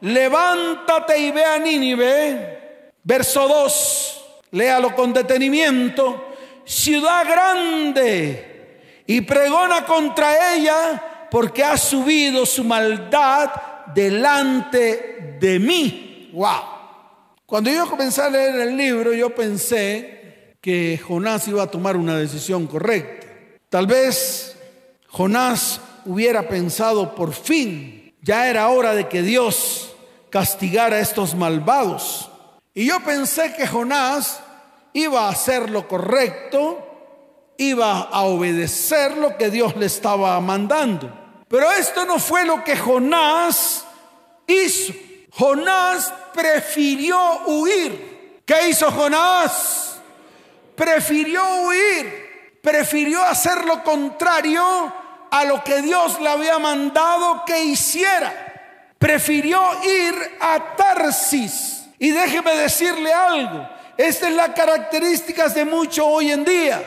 Levántate 0.00 1.16
y 1.20 1.30
ve 1.30 1.44
a 1.44 1.56
Nínive. 1.56 2.90
Verso 3.04 3.46
2. 3.46 4.24
Léalo 4.50 4.92
con 4.92 5.12
detenimiento. 5.12 6.34
Ciudad 6.64 7.24
grande. 7.24 9.04
Y 9.06 9.20
pregona 9.20 9.86
contra 9.86 10.52
ella 10.56 11.28
porque 11.30 11.62
ha 11.62 11.76
subido 11.76 12.44
su 12.44 12.64
maldad 12.64 13.52
delante 13.94 15.36
de 15.38 15.60
mí. 15.60 16.30
Wow. 16.32 16.64
Cuando 17.46 17.70
yo 17.70 17.88
comencé 17.88 18.20
a 18.20 18.30
leer 18.30 18.56
el 18.62 18.76
libro, 18.76 19.12
yo 19.12 19.32
pensé 19.32 20.56
que 20.60 20.98
Jonás 20.98 21.46
iba 21.46 21.62
a 21.62 21.70
tomar 21.70 21.96
una 21.96 22.16
decisión 22.16 22.66
correcta. 22.66 23.28
Tal 23.68 23.86
vez 23.86 24.58
Jonás 25.06 25.80
hubiera 26.04 26.48
pensado, 26.48 27.14
por 27.14 27.32
fin, 27.32 28.14
ya 28.22 28.48
era 28.48 28.68
hora 28.68 28.94
de 28.94 29.08
que 29.08 29.22
Dios 29.22 29.94
castigara 30.30 30.96
a 30.96 31.00
estos 31.00 31.34
malvados. 31.34 32.30
Y 32.74 32.86
yo 32.86 33.00
pensé 33.00 33.54
que 33.54 33.66
Jonás 33.66 34.40
iba 34.92 35.26
a 35.26 35.30
hacer 35.30 35.70
lo 35.70 35.88
correcto, 35.88 36.86
iba 37.56 38.00
a 38.02 38.22
obedecer 38.22 39.16
lo 39.16 39.36
que 39.36 39.50
Dios 39.50 39.76
le 39.76 39.86
estaba 39.86 40.40
mandando. 40.40 41.12
Pero 41.48 41.70
esto 41.72 42.04
no 42.04 42.18
fue 42.18 42.44
lo 42.44 42.62
que 42.62 42.76
Jonás 42.76 43.84
hizo. 44.46 44.92
Jonás 45.32 46.12
prefirió 46.32 47.18
huir. 47.46 48.42
¿Qué 48.44 48.68
hizo 48.68 48.90
Jonás? 48.90 50.00
Prefirió 50.74 51.42
huir, 51.66 52.58
prefirió 52.62 53.22
hacer 53.22 53.64
lo 53.64 53.82
contrario 53.84 54.99
a 55.30 55.44
lo 55.44 55.62
que 55.62 55.82
Dios 55.82 56.20
le 56.20 56.28
había 56.28 56.58
mandado 56.58 57.44
que 57.44 57.64
hiciera. 57.64 58.32
Prefirió 58.98 59.60
ir 59.82 60.14
a 60.40 60.76
Tarsis. 60.76 61.86
Y 61.98 62.10
déjeme 62.10 62.54
decirle 62.56 63.12
algo, 63.12 63.68
esta 63.96 64.28
es 64.28 64.34
la 64.34 64.54
característica 64.54 65.48
de 65.48 65.64
muchos 65.64 66.04
hoy 66.08 66.30
en 66.30 66.44
día. 66.44 66.82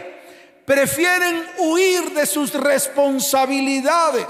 Prefieren 0.65 1.45
huir 1.59 2.12
de 2.12 2.25
sus 2.25 2.53
responsabilidades, 2.53 4.25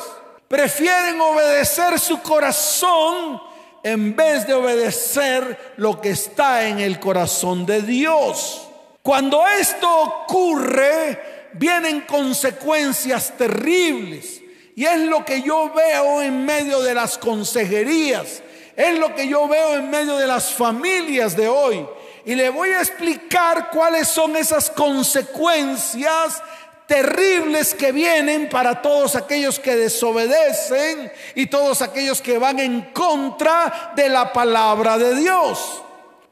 prefieren 0.48 1.22
obedecer 1.22 2.00
su 2.00 2.22
corazón 2.22 3.41
en 3.84 4.15
vez 4.15 4.48
de 4.48 4.53
obedecer 4.53 5.74
lo 5.77 6.01
que 6.01 6.12
está 6.12 6.67
en 6.67 6.79
el 6.79 7.00
corazón 7.00 7.65
de 7.65 7.82
Dios. 7.82 8.67
Cuando 9.01 9.46
esto 9.48 9.89
ocurre, 10.01 11.33
vienen 11.54 12.02
consecuencias 12.02 13.38
terribles. 13.38 14.42
Y 14.76 14.86
es 14.86 15.00
lo 15.02 15.24
que 15.24 15.42
yo 15.42 15.72
veo 15.74 16.22
en 16.22 16.46
medio 16.46 16.82
de 16.82 16.94
las 16.94 17.18
consejerías. 17.18 18.42
Es 18.76 18.98
lo 18.98 19.14
que 19.14 19.28
yo 19.28 19.48
veo 19.48 19.76
en 19.76 19.90
medio 19.90 20.18
de 20.18 20.26
las 20.26 20.52
familias 20.52 21.36
de 21.38 21.48
hoy. 21.48 21.86
Y 22.26 22.36
le 22.36 22.50
voy 22.50 22.70
a 22.70 22.80
explicar 22.80 23.70
cuáles 23.70 24.08
son 24.08 24.36
esas 24.36 24.70
consecuencias 24.70 26.42
terribles 26.88 27.74
que 27.74 27.92
vienen 27.92 28.50
para 28.50 28.82
todos 28.82 29.16
aquellos 29.16 29.60
que 29.60 29.76
desobedecen 29.76 31.12
y 31.36 31.48
todos 31.48 31.82
aquellos 31.82 32.22
que 32.22 32.38
van 32.38 32.60
en 32.60 32.82
contra 32.94 33.94
de 33.96 34.10
la 34.10 34.34
palabra 34.34 34.98
de 34.98 35.16
Dios. 35.16 35.82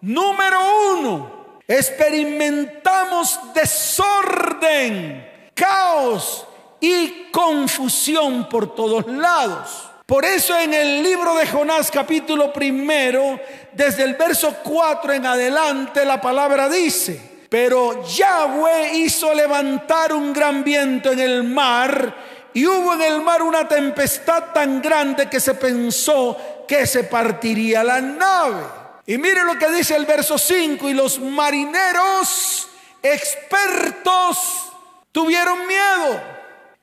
Número 0.01 0.59
uno, 0.93 1.40
experimentamos 1.67 3.39
desorden, 3.53 5.27
caos 5.53 6.47
y 6.79 7.29
confusión 7.31 8.49
por 8.49 8.75
todos 8.75 9.07
lados. 9.07 9.89
Por 10.05 10.25
eso 10.25 10.57
en 10.57 10.73
el 10.73 11.01
libro 11.01 11.35
de 11.35 11.47
Jonás 11.47 11.89
capítulo 11.89 12.51
primero, 12.51 13.39
desde 13.71 14.03
el 14.03 14.15
verso 14.15 14.57
4 14.61 15.13
en 15.13 15.25
adelante, 15.25 16.03
la 16.03 16.19
palabra 16.19 16.67
dice, 16.67 17.45
pero 17.47 18.05
Yahweh 18.05 18.91
hizo 18.95 19.33
levantar 19.33 20.13
un 20.13 20.33
gran 20.33 20.65
viento 20.65 21.11
en 21.11 21.19
el 21.19 21.43
mar 21.43 22.13
y 22.53 22.65
hubo 22.65 22.93
en 22.93 23.01
el 23.01 23.21
mar 23.21 23.41
una 23.41 23.67
tempestad 23.67 24.51
tan 24.53 24.81
grande 24.81 25.29
que 25.29 25.39
se 25.39 25.53
pensó 25.53 26.37
que 26.67 26.85
se 26.85 27.05
partiría 27.05 27.83
la 27.83 28.01
nave. 28.01 28.80
Y 29.05 29.17
mire 29.17 29.43
lo 29.43 29.57
que 29.57 29.69
dice 29.71 29.95
el 29.95 30.05
verso 30.05 30.37
5, 30.37 30.89
y 30.89 30.93
los 30.93 31.19
marineros 31.19 32.67
expertos 33.01 34.37
tuvieron 35.11 35.67
miedo 35.67 36.21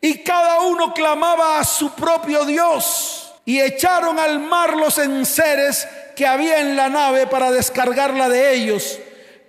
y 0.00 0.18
cada 0.18 0.60
uno 0.62 0.92
clamaba 0.92 1.58
a 1.58 1.64
su 1.64 1.90
propio 1.92 2.44
Dios 2.44 3.32
y 3.44 3.60
echaron 3.60 4.18
al 4.18 4.40
mar 4.40 4.76
los 4.76 4.98
enseres 4.98 5.86
que 6.16 6.26
había 6.26 6.60
en 6.60 6.76
la 6.76 6.88
nave 6.88 7.26
para 7.28 7.52
descargarla 7.52 8.28
de 8.28 8.54
ellos 8.54 8.98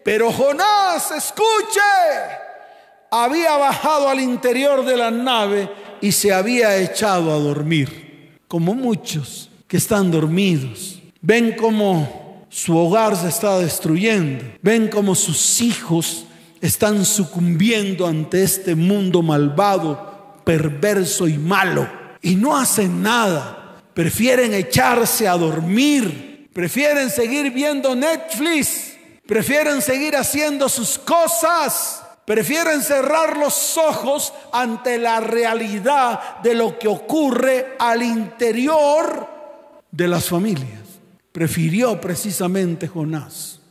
pero 0.03 0.31
Jonás, 0.31 1.11
escuche, 1.11 1.79
había 3.11 3.57
bajado 3.57 4.09
al 4.09 4.19
interior 4.19 4.85
de 4.85 4.97
la 4.97 5.11
nave 5.11 5.69
y 6.01 6.11
se 6.11 6.33
había 6.33 6.77
echado 6.77 7.31
a 7.31 7.37
dormir, 7.37 8.39
como 8.47 8.73
muchos 8.73 9.51
que 9.67 9.77
están 9.77 10.09
dormidos. 10.09 10.99
Ven 11.21 11.55
como 11.55 12.28
su 12.49 12.77
hogar 12.77 13.15
se 13.15 13.29
está 13.29 13.59
destruyendo, 13.59 14.43
ven 14.61 14.87
como 14.87 15.15
sus 15.15 15.61
hijos 15.61 16.25
están 16.61 17.05
sucumbiendo 17.05 18.05
ante 18.05 18.43
este 18.43 18.75
mundo 18.75 19.21
malvado, 19.21 20.41
perverso 20.43 21.27
y 21.27 21.37
malo. 21.37 21.89
Y 22.21 22.35
no 22.35 22.57
hacen 22.57 23.01
nada, 23.01 23.81
prefieren 23.93 24.53
echarse 24.53 25.27
a 25.27 25.37
dormir, 25.37 26.49
prefieren 26.51 27.09
seguir 27.09 27.51
viendo 27.53 27.95
Netflix. 27.95 28.89
Prefieren 29.29 29.83
seguir 29.83 30.15
haciendo 30.15 30.67
sus 30.67 30.97
cosas, 30.97 32.01
prefieren 32.25 32.81
cerrar 32.81 33.37
los 33.37 33.77
ojos 33.77 34.33
ante 34.51 34.97
la 34.97 35.19
realidad 35.19 36.39
de 36.41 36.55
lo 36.55 36.79
que 36.79 36.87
ocurre 36.87 37.75
al 37.77 38.01
interior 38.01 39.29
de 39.91 40.07
las 40.07 40.25
familias. 40.27 40.78
Prefirió 41.39 42.01
precisamente 42.01 42.85
Jonás 42.85 43.61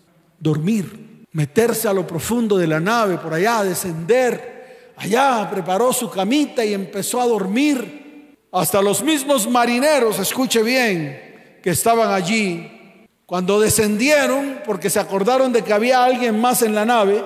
dormir, 0.40 1.26
meterse 1.32 1.86
a 1.86 1.92
lo 1.92 2.06
profundo 2.06 2.56
de 2.56 2.66
la 2.66 2.80
nave, 2.80 3.18
por 3.18 3.34
allá, 3.34 3.62
descender. 3.62 4.94
Allá 4.96 5.46
preparó 5.50 5.92
su 5.92 6.08
camita 6.08 6.64
y 6.64 6.72
empezó 6.72 7.20
a 7.20 7.26
dormir. 7.26 8.38
Hasta 8.52 8.80
los 8.80 9.02
mismos 9.02 9.46
marineros, 9.50 10.18
escuche 10.18 10.62
bien, 10.62 11.58
que 11.62 11.68
estaban 11.68 12.10
allí, 12.10 13.06
cuando 13.26 13.60
descendieron, 13.60 14.62
porque 14.64 14.88
se 14.88 15.00
acordaron 15.00 15.52
de 15.52 15.62
que 15.62 15.74
había 15.74 16.02
alguien 16.02 16.40
más 16.40 16.62
en 16.62 16.74
la 16.74 16.86
nave, 16.86 17.22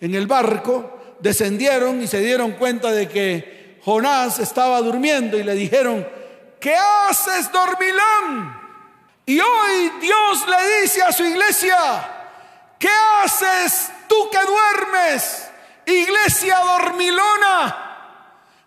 en 0.00 0.14
el 0.14 0.28
barco, 0.28 0.96
descendieron 1.18 2.00
y 2.00 2.06
se 2.06 2.20
dieron 2.20 2.52
cuenta 2.52 2.92
de 2.92 3.08
que 3.08 3.80
Jonás 3.84 4.38
estaba 4.38 4.80
durmiendo 4.80 5.36
y 5.36 5.42
le 5.42 5.56
dijeron, 5.56 6.06
¿qué 6.60 6.76
haces 6.76 7.50
dormilón? 7.50 8.61
Y 9.26 9.40
hoy 9.40 9.92
Dios 10.00 10.48
le 10.48 10.80
dice 10.80 11.02
a 11.02 11.12
su 11.12 11.24
iglesia, 11.24 11.78
¿qué 12.78 12.90
haces 13.22 13.90
tú 14.08 14.28
que 14.30 14.38
duermes? 14.38 15.48
Iglesia 15.86 16.58
dormilona, 16.58 17.88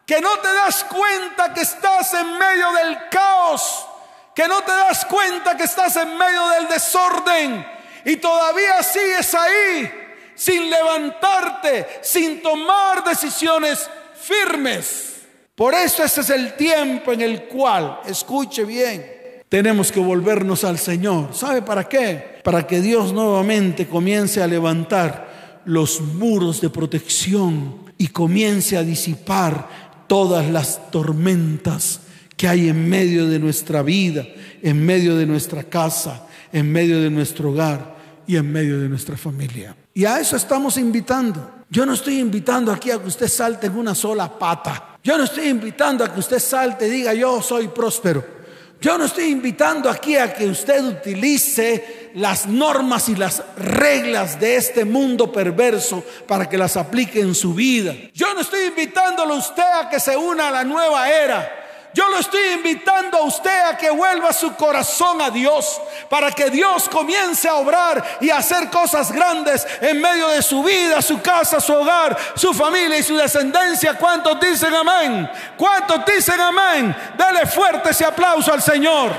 que 0.06 0.22
no 0.22 0.38
te 0.40 0.54
das 0.54 0.84
cuenta 0.86 1.54
que 1.54 1.62
estás 1.62 2.14
en 2.14 2.38
medio 2.38 2.72
del 2.72 3.10
caos, 3.10 3.86
que 4.34 4.48
no 4.48 4.62
te 4.64 4.72
das 4.72 5.06
cuenta 5.06 5.58
que 5.58 5.64
estás 5.64 5.96
en 5.98 6.18
medio 6.18 6.48
del 6.50 6.68
desorden 6.68 7.68
y 8.06 8.18
todavía 8.18 8.84
sigues 8.84 9.34
ahí 9.34 9.92
sin 10.36 10.70
levantarte, 10.70 12.00
sin 12.02 12.42
tomar 12.42 13.04
decisiones 13.04 13.90
firmes. 14.22 15.14
Por 15.56 15.74
eso 15.74 16.04
ese 16.04 16.22
es 16.22 16.30
el 16.30 16.56
tiempo 16.56 17.14
en 17.14 17.22
el 17.22 17.46
cual, 17.46 18.02
escuche 18.06 18.66
bien, 18.66 19.15
tenemos 19.56 19.90
que 19.90 20.02
volvernos 20.02 20.66
al 20.66 20.78
Señor. 20.78 21.30
¿Sabe 21.32 21.62
para 21.62 21.88
qué? 21.88 22.42
Para 22.44 22.68
que 22.68 22.82
Dios 22.82 23.14
nuevamente 23.14 23.88
comience 23.88 24.44
a 24.44 24.48
levantar 24.48 25.62
los 25.64 26.02
muros 26.02 26.60
de 26.60 26.70
protección 26.70 27.78
y 27.98 28.10
comience 28.10 28.76
a 28.76 28.84
disipar 28.84 30.04
todas 30.08 30.50
las 30.52 30.92
tormentas 30.92 32.02
que 32.36 32.50
hay 32.50 32.68
en 32.68 32.90
medio 32.90 33.30
de 33.30 33.40
nuestra 33.40 33.82
vida, 33.82 34.28
en 34.62 34.86
medio 34.86 35.16
de 35.16 35.26
nuestra 35.26 35.64
casa, 35.64 36.28
en 36.52 36.70
medio 36.70 37.00
de 37.00 37.10
nuestro 37.10 37.52
hogar 37.52 37.96
y 38.28 38.36
en 38.36 38.52
medio 38.52 38.82
de 38.82 38.90
nuestra 38.90 39.16
familia. 39.16 39.74
Y 39.94 40.04
a 40.04 40.20
eso 40.20 40.36
estamos 40.36 40.76
invitando. 40.76 41.64
Yo 41.70 41.86
no 41.86 41.94
estoy 41.94 42.20
invitando 42.20 42.74
aquí 42.74 42.92
a 42.92 43.00
que 43.00 43.08
usted 43.08 43.30
salte 43.30 43.68
en 43.68 43.78
una 43.78 43.96
sola 43.96 44.38
pata. 44.38 44.98
Yo 45.02 45.18
no 45.18 45.24
estoy 45.24 45.48
invitando 45.48 46.04
a 46.04 46.14
que 46.14 46.20
usted 46.20 46.40
salte 46.40 46.90
y 46.90 46.92
diga 46.92 47.14
yo 47.14 47.42
soy 47.42 47.70
próspero. 47.70 48.35
Yo 48.82 48.98
no 48.98 49.06
estoy 49.06 49.26
invitando 49.26 49.90
aquí 49.90 50.16
a 50.16 50.34
que 50.34 50.46
usted 50.46 50.84
utilice 50.84 52.12
las 52.16 52.46
normas 52.46 53.10
y 53.10 53.16
las 53.16 53.44
reglas 53.58 54.40
de 54.40 54.56
este 54.58 54.86
mundo 54.86 55.32
perverso 55.32 56.04
para 56.28 56.48
que 56.48 56.58
las 56.58 56.78
aplique 56.78 57.20
en 57.20 57.34
su 57.34 57.54
vida. 57.54 57.96
Yo 58.14 58.34
no 58.34 58.42
estoy 58.42 58.66
invitándolo 58.66 59.34
a 59.34 59.38
usted 59.38 59.64
a 59.64 59.90
que 59.90 60.00
se 60.00 60.16
una 60.16 60.50
a 60.50 60.52
la 60.52 60.64
nueva 60.64 61.10
era. 61.10 61.65
Yo 61.96 62.10
lo 62.10 62.20
estoy 62.20 62.42
invitando 62.52 63.20
a 63.20 63.22
usted 63.22 63.62
a 63.70 63.78
que 63.78 63.90
vuelva 63.90 64.34
su 64.34 64.54
corazón 64.58 65.22
a 65.22 65.30
Dios 65.30 65.82
para 66.10 66.30
que 66.30 66.50
Dios 66.50 66.90
comience 66.90 67.48
a 67.48 67.56
obrar 67.56 68.18
y 68.20 68.30
a 68.30 68.40
hacer 68.40 68.70
cosas 68.70 69.14
grandes 69.14 69.66
en 69.80 70.02
medio 70.02 70.28
de 70.28 70.42
su 70.42 70.62
vida, 70.62 71.02
su 71.02 71.22
casa, 71.22 71.62
su 71.62 71.74
hogar, 71.74 72.18
su 72.36 72.54
familia 72.54 72.98
y 72.98 73.04
su 73.04 73.16
descendencia. 73.16 73.94
¿Cuántos 73.94 74.38
dicen 74.42 74.76
amén? 74.76 75.32
¿Cuántos 75.56 76.06
dicen 76.06 76.42
amén? 76.42 76.94
Dale 77.18 77.46
fuerte 77.46 77.92
ese 77.92 78.04
aplauso 78.04 78.52
al 78.52 78.62
Señor. 78.62 79.14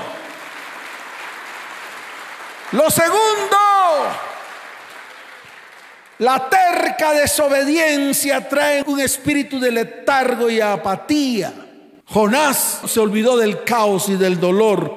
Lo 2.73 2.91
segundo, 2.91 3.57
la 6.19 6.47
terca 6.51 7.15
desobediencia 7.15 8.47
trae 8.47 8.83
un 8.87 9.01
espíritu 9.01 9.59
de 9.59 9.71
letargo 9.71 10.51
y 10.51 10.61
apatía. 10.61 11.66
Jonás 12.09 12.83
se 12.87 13.01
olvidó 13.01 13.37
del 13.37 13.65
caos 13.65 14.09
y 14.09 14.17
del 14.17 14.39
dolor 14.39 14.95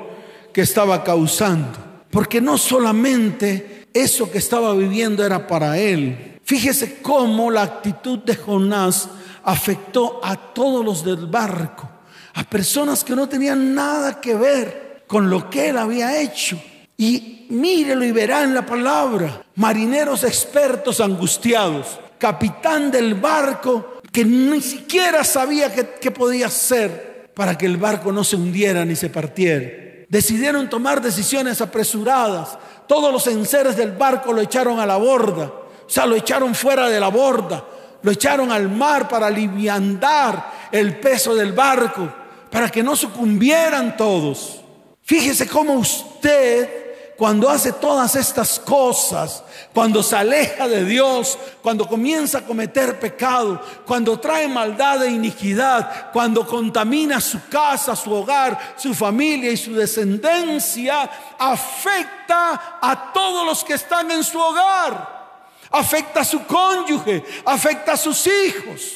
que 0.53 0.61
estaba 0.61 1.03
causando, 1.03 1.77
porque 2.11 2.39
no 2.39 2.57
solamente 2.57 3.87
eso 3.93 4.31
que 4.31 4.37
estaba 4.37 4.73
viviendo 4.73 5.25
era 5.25 5.47
para 5.47 5.77
él. 5.77 6.39
Fíjese 6.43 7.01
cómo 7.01 7.49
la 7.51 7.63
actitud 7.63 8.19
de 8.19 8.35
Jonás 8.35 9.09
afectó 9.43 10.19
a 10.23 10.35
todos 10.35 10.85
los 10.85 11.03
del 11.03 11.27
barco, 11.27 11.89
a 12.35 12.43
personas 12.43 13.03
que 13.03 13.15
no 13.15 13.27
tenían 13.27 13.73
nada 13.73 14.21
que 14.21 14.35
ver 14.35 15.03
con 15.07 15.29
lo 15.29 15.49
que 15.49 15.69
él 15.69 15.77
había 15.77 16.21
hecho. 16.21 16.61
Y 16.95 17.47
mírelo 17.49 18.05
y 18.05 18.11
verá 18.11 18.43
en 18.43 18.53
la 18.53 18.65
palabra, 18.65 19.43
marineros 19.55 20.24
expertos 20.24 21.00
angustiados, 21.00 22.00
capitán 22.19 22.91
del 22.91 23.15
barco 23.15 23.99
que 24.11 24.25
ni 24.25 24.61
siquiera 24.61 25.24
sabía 25.24 25.74
qué, 25.74 26.11
podía 26.11 26.48
hacer 26.48 27.31
para 27.35 27.57
que 27.57 27.65
el 27.65 27.77
barco 27.77 28.11
no 28.11 28.24
se 28.24 28.35
hundiera 28.35 28.85
ni 28.85 28.95
se 28.95 29.09
partiera. 29.09 30.05
Decidieron 30.09 30.69
tomar 30.69 31.01
decisiones 31.01 31.61
apresuradas. 31.61 32.57
Todos 32.87 33.13
los 33.13 33.27
enseres 33.27 33.77
del 33.77 33.91
barco 33.91 34.33
lo 34.33 34.41
echaron 34.41 34.79
a 34.79 34.85
la 34.85 34.98
borda, 34.98 35.45
o 35.45 35.89
sea, 35.89 36.05
lo 36.05 36.15
echaron 36.15 36.55
fuera 36.55 36.89
de 36.89 37.00
la 37.00 37.09
borda, 37.09 37.63
lo 38.01 38.11
echaron 38.11 38.51
al 38.51 38.69
mar 38.69 39.07
para 39.07 39.27
aliviandar 39.27 40.69
el 40.72 41.00
peso 41.00 41.35
del 41.35 41.53
barco, 41.53 42.11
para 42.50 42.69
que 42.69 42.81
no 42.81 42.95
sucumbieran 42.95 43.95
todos. 43.95 44.61
Fíjese 45.03 45.48
cómo 45.48 45.74
usted 45.74 46.88
cuando 47.20 47.50
hace 47.50 47.74
todas 47.74 48.16
estas 48.16 48.58
cosas, 48.60 49.44
cuando 49.74 50.01
se 50.01 50.16
aleja 50.16 50.70
de 50.70 50.86
Dios, 50.86 51.38
cuando 51.62 51.86
comienza 51.86 52.38
a 52.38 52.46
cometer 52.46 52.98
pecado, 52.98 53.62
cuando 53.86 54.18
trae 54.18 54.48
maldad 54.48 55.03
e 55.03 55.12
iniquidad, 55.12 56.12
cuando 56.14 56.48
contamina 56.48 57.20
su 57.20 57.50
casa, 57.50 57.94
su 57.98 58.14
hogar, 58.14 58.75
su 58.77 58.94
familia 58.94 59.51
y 59.51 59.58
su 59.58 59.75
descendencia, 59.75 61.12
afecta 61.38 62.79
a 62.82 63.12
todos 63.12 63.46
los 63.46 63.66
que 63.66 63.74
están 63.74 64.10
en 64.12 64.24
su 64.24 64.40
hogar, 64.40 65.36
afecta 65.72 66.22
a 66.22 66.25
su 66.25 66.46
cónyuge, 66.46 67.22
afecta 67.44 67.92
a 67.92 67.98
sus 67.98 68.25
hijos. 68.27 68.94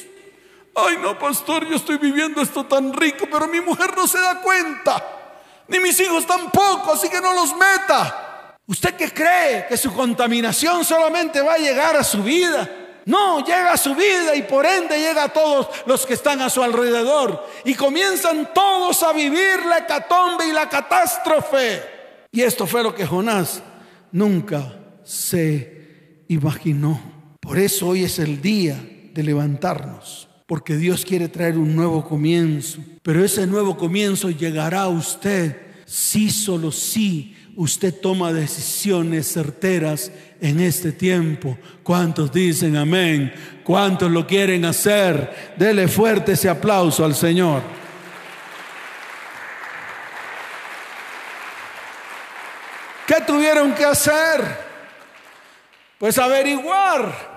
Ay, 0.74 0.96
no, 0.98 1.18
pastor, 1.18 1.68
yo 1.68 1.76
estoy 1.76 1.98
viviendo 1.98 2.40
esto 2.40 2.64
tan 2.64 2.90
rico, 2.94 3.26
pero 3.30 3.46
mi 3.48 3.60
mujer 3.60 3.94
no 3.94 4.06
se 4.06 4.18
da 4.18 4.40
cuenta 4.40 5.23
ni 5.68 5.80
mis 5.80 5.98
hijos 6.00 6.26
tampoco, 6.26 6.92
así 6.92 7.08
que 7.08 7.20
no 7.20 7.32
los 7.32 7.54
meta. 7.54 8.56
¿Usted 8.66 8.94
qué 8.94 9.12
cree? 9.12 9.66
¿Que 9.68 9.76
su 9.76 9.92
contaminación 9.92 10.84
solamente 10.84 11.40
va 11.40 11.54
a 11.54 11.58
llegar 11.58 11.96
a 11.96 12.04
su 12.04 12.22
vida? 12.22 12.68
No, 13.06 13.44
llega 13.44 13.72
a 13.72 13.76
su 13.76 13.94
vida 13.94 14.34
y 14.34 14.42
por 14.42 14.64
ende 14.64 14.98
llega 14.98 15.24
a 15.24 15.32
todos 15.32 15.68
los 15.84 16.06
que 16.06 16.14
están 16.14 16.40
a 16.40 16.48
su 16.48 16.62
alrededor. 16.62 17.46
Y 17.64 17.74
comienzan 17.74 18.52
todos 18.54 19.02
a 19.02 19.12
vivir 19.12 19.66
la 19.66 19.78
hecatombe 19.78 20.46
y 20.48 20.52
la 20.52 20.68
catástrofe. 20.68 21.82
Y 22.32 22.42
esto 22.42 22.66
fue 22.66 22.82
lo 22.82 22.94
que 22.94 23.06
Jonás 23.06 23.62
nunca 24.12 24.74
se 25.04 26.24
imaginó. 26.28 26.98
Por 27.40 27.58
eso 27.58 27.88
hoy 27.88 28.04
es 28.04 28.18
el 28.18 28.40
día 28.40 28.82
de 29.12 29.22
levantarnos 29.22 30.23
porque 30.46 30.76
Dios 30.76 31.04
quiere 31.04 31.28
traer 31.28 31.56
un 31.56 31.74
nuevo 31.74 32.04
comienzo. 32.06 32.78
Pero 33.02 33.24
ese 33.24 33.46
nuevo 33.46 33.76
comienzo 33.76 34.30
llegará 34.30 34.82
a 34.82 34.88
usted 34.88 35.56
si 35.86 36.30
solo 36.30 36.70
si 36.72 37.36
usted 37.56 37.94
toma 37.94 38.32
decisiones 38.32 39.32
certeras 39.32 40.10
en 40.40 40.60
este 40.60 40.92
tiempo. 40.92 41.56
¿Cuántos 41.82 42.32
dicen 42.32 42.76
amén? 42.76 43.32
¿Cuántos 43.62 44.10
lo 44.10 44.26
quieren 44.26 44.64
hacer? 44.64 45.54
Dele 45.56 45.88
fuerte 45.88 46.32
ese 46.32 46.48
aplauso 46.48 47.04
al 47.04 47.14
Señor. 47.14 47.62
¿Qué 53.06 53.16
tuvieron 53.26 53.74
que 53.74 53.84
hacer? 53.84 54.64
Pues 55.98 56.18
averiguar 56.18 57.33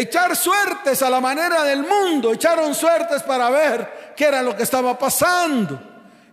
echar 0.00 0.34
suertes 0.34 1.02
a 1.02 1.10
la 1.10 1.20
manera 1.20 1.62
del 1.62 1.84
mundo, 1.86 2.32
echaron 2.32 2.74
suertes 2.74 3.22
para 3.22 3.48
ver 3.48 4.12
qué 4.16 4.24
era 4.24 4.42
lo 4.42 4.56
que 4.56 4.64
estaba 4.64 4.98
pasando. 4.98 5.80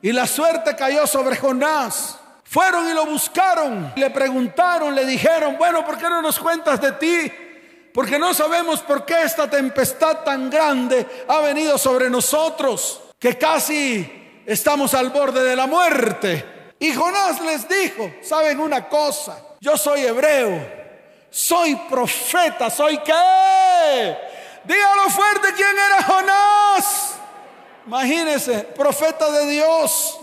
Y 0.01 0.11
la 0.11 0.25
suerte 0.25 0.75
cayó 0.75 1.05
sobre 1.05 1.35
Jonás. 1.37 2.17
Fueron 2.43 2.89
y 2.89 2.93
lo 2.93 3.05
buscaron, 3.05 3.93
le 3.95 4.09
preguntaron, 4.09 4.93
le 4.93 5.05
dijeron, 5.05 5.57
bueno, 5.57 5.85
¿por 5.85 5.97
qué 5.97 6.09
no 6.09 6.21
nos 6.21 6.37
cuentas 6.37 6.81
de 6.81 6.91
ti? 6.93 7.31
Porque 7.93 8.19
no 8.19 8.33
sabemos 8.33 8.81
por 8.81 9.05
qué 9.05 9.21
esta 9.23 9.49
tempestad 9.49 10.17
tan 10.23 10.49
grande 10.49 11.25
ha 11.29 11.39
venido 11.39 11.77
sobre 11.77 12.09
nosotros, 12.09 13.01
que 13.19 13.37
casi 13.37 14.41
estamos 14.45 14.93
al 14.95 15.11
borde 15.11 15.43
de 15.43 15.55
la 15.55 15.67
muerte. 15.67 16.73
Y 16.79 16.93
Jonás 16.93 17.39
les 17.41 17.69
dijo, 17.69 18.11
¿saben 18.21 18.59
una 18.59 18.89
cosa? 18.89 19.37
Yo 19.61 19.77
soy 19.77 20.01
hebreo 20.01 20.80
soy 21.31 21.75
profeta, 21.89 22.69
soy 22.69 22.97
qué. 22.99 24.17
Dígalo 24.65 25.09
fuerte 25.09 25.53
quién 25.55 25.77
era 25.77 26.03
Jonás. 26.03 27.15
Imagínense, 27.87 28.59
profeta 28.75 29.31
de 29.31 29.47
Dios. 29.47 30.19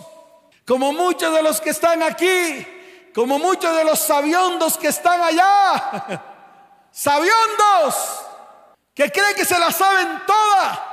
Como 0.66 0.92
muchos 0.92 1.35
de 1.35 1.42
los 1.42 1.62
que 1.62 1.71
están 1.71 2.03
aquí, 2.03 2.66
como 3.14 3.38
muchos 3.38 3.75
de 3.75 3.85
los 3.85 3.99
sabiondos 3.99 4.77
que 4.77 4.88
están 4.88 5.21
allá. 5.23 6.25
Sabiondos 6.90 7.94
que 8.94 9.11
creen 9.11 9.35
que 9.35 9.44
se 9.44 9.59
la 9.59 9.71
saben 9.71 10.23
toda. 10.27 10.85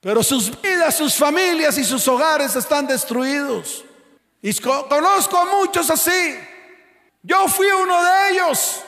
Pero 0.00 0.22
sus 0.22 0.60
vidas, 0.60 0.96
sus 0.96 1.14
familias 1.14 1.76
y 1.78 1.84
sus 1.84 2.06
hogares 2.08 2.56
están 2.56 2.86
destruidos. 2.86 3.84
Y 4.40 4.58
conozco 4.58 5.36
a 5.36 5.44
muchos 5.44 5.90
así. 5.90 6.38
Yo 7.22 7.46
fui 7.48 7.66
uno 7.66 8.02
de 8.02 8.30
ellos 8.30 8.82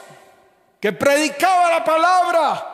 que 0.81 0.93
predicaba 0.93 1.71
la 1.71 1.85
palabra 1.85 2.71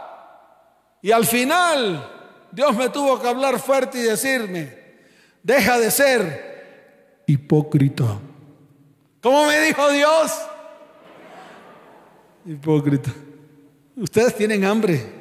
y 1.02 1.10
al 1.10 1.26
final 1.26 2.12
Dios 2.50 2.74
me 2.76 2.88
tuvo 2.88 3.20
que 3.20 3.28
hablar 3.28 3.58
fuerte 3.58 3.98
y 3.98 4.02
decirme, 4.02 4.72
deja 5.42 5.78
de 5.78 5.90
ser 5.90 7.22
hipócrita. 7.26 8.18
¿Cómo 9.20 9.46
me 9.46 9.60
dijo 9.60 9.90
Dios? 9.90 10.32
Hipócrita. 12.44 13.12
Ustedes 13.96 14.34
tienen 14.34 14.64
hambre. 14.64 15.14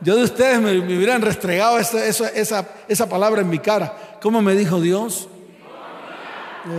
Yo 0.00 0.16
de 0.16 0.24
ustedes 0.24 0.60
me, 0.60 0.78
hubieran 0.78 1.22
restregado 1.22 1.78
esa, 1.78 2.06
esa, 2.06 2.68
esa 2.88 3.08
palabra 3.08 3.42
en 3.42 3.48
mi 3.48 3.58
cara. 3.58 4.18
¿Cómo 4.20 4.42
me 4.42 4.54
dijo 4.54 4.80
Dios? 4.80 5.28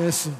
Eso. 0.07 0.31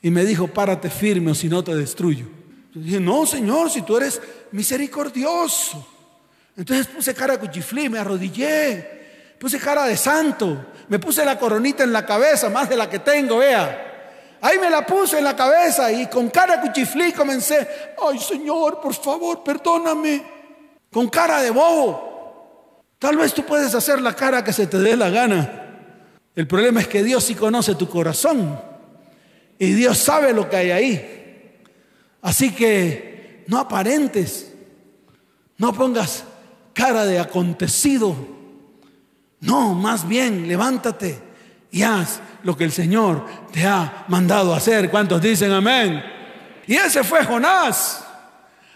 Y 0.00 0.10
me 0.10 0.24
dijo, 0.24 0.48
párate 0.48 0.90
firme 0.90 1.30
o 1.30 1.34
si 1.34 1.48
no 1.48 1.62
te 1.62 1.74
destruyo. 1.74 2.41
Dije, 2.74 3.00
no, 3.00 3.26
Señor, 3.26 3.70
si 3.70 3.82
tú 3.82 3.96
eres 3.96 4.20
misericordioso. 4.50 5.86
Entonces 6.56 6.86
puse 6.86 7.14
cara 7.14 7.34
de 7.34 7.40
cuchiflí, 7.40 7.88
me 7.88 7.98
arrodillé, 7.98 9.36
puse 9.38 9.58
cara 9.58 9.84
de 9.84 9.96
santo, 9.96 10.66
me 10.88 10.98
puse 10.98 11.24
la 11.24 11.38
coronita 11.38 11.84
en 11.84 11.92
la 11.92 12.04
cabeza, 12.04 12.48
más 12.48 12.68
de 12.68 12.76
la 12.76 12.88
que 12.88 12.98
tengo, 12.98 13.38
vea. 13.38 14.38
Ahí 14.40 14.58
me 14.58 14.68
la 14.68 14.84
puse 14.84 15.18
en 15.18 15.24
la 15.24 15.36
cabeza 15.36 15.90
y 15.92 16.06
con 16.08 16.28
cara 16.28 16.56
de 16.56 16.68
cuchiflí 16.68 17.12
comencé, 17.12 17.68
ay 18.06 18.18
Señor, 18.18 18.80
por 18.80 18.94
favor, 18.94 19.42
perdóname, 19.42 20.22
con 20.90 21.08
cara 21.08 21.40
de 21.40 21.50
bobo. 21.50 22.82
Tal 22.98 23.16
vez 23.16 23.32
tú 23.34 23.44
puedes 23.44 23.74
hacer 23.74 24.00
la 24.00 24.14
cara 24.14 24.44
que 24.44 24.52
se 24.52 24.66
te 24.66 24.78
dé 24.78 24.96
la 24.96 25.10
gana. 25.10 25.58
El 26.34 26.46
problema 26.46 26.80
es 26.80 26.88
que 26.88 27.02
Dios 27.02 27.24
sí 27.24 27.34
conoce 27.34 27.74
tu 27.74 27.88
corazón 27.88 28.60
y 29.58 29.72
Dios 29.72 29.98
sabe 29.98 30.32
lo 30.32 30.48
que 30.48 30.56
hay 30.56 30.70
ahí. 30.70 31.21
Así 32.22 32.52
que 32.52 33.44
no 33.48 33.58
aparentes, 33.58 34.52
no 35.58 35.72
pongas 35.72 36.24
cara 36.72 37.04
de 37.04 37.18
acontecido. 37.18 38.16
No, 39.40 39.74
más 39.74 40.06
bien 40.06 40.46
levántate 40.46 41.20
y 41.72 41.82
haz 41.82 42.20
lo 42.44 42.56
que 42.56 42.64
el 42.64 42.72
Señor 42.72 43.26
te 43.52 43.66
ha 43.66 44.04
mandado 44.08 44.54
hacer. 44.54 44.90
¿Cuántos 44.90 45.20
dicen 45.20 45.52
amén? 45.52 46.02
Y 46.66 46.74
ese 46.76 47.02
fue 47.02 47.24
Jonás. 47.24 48.04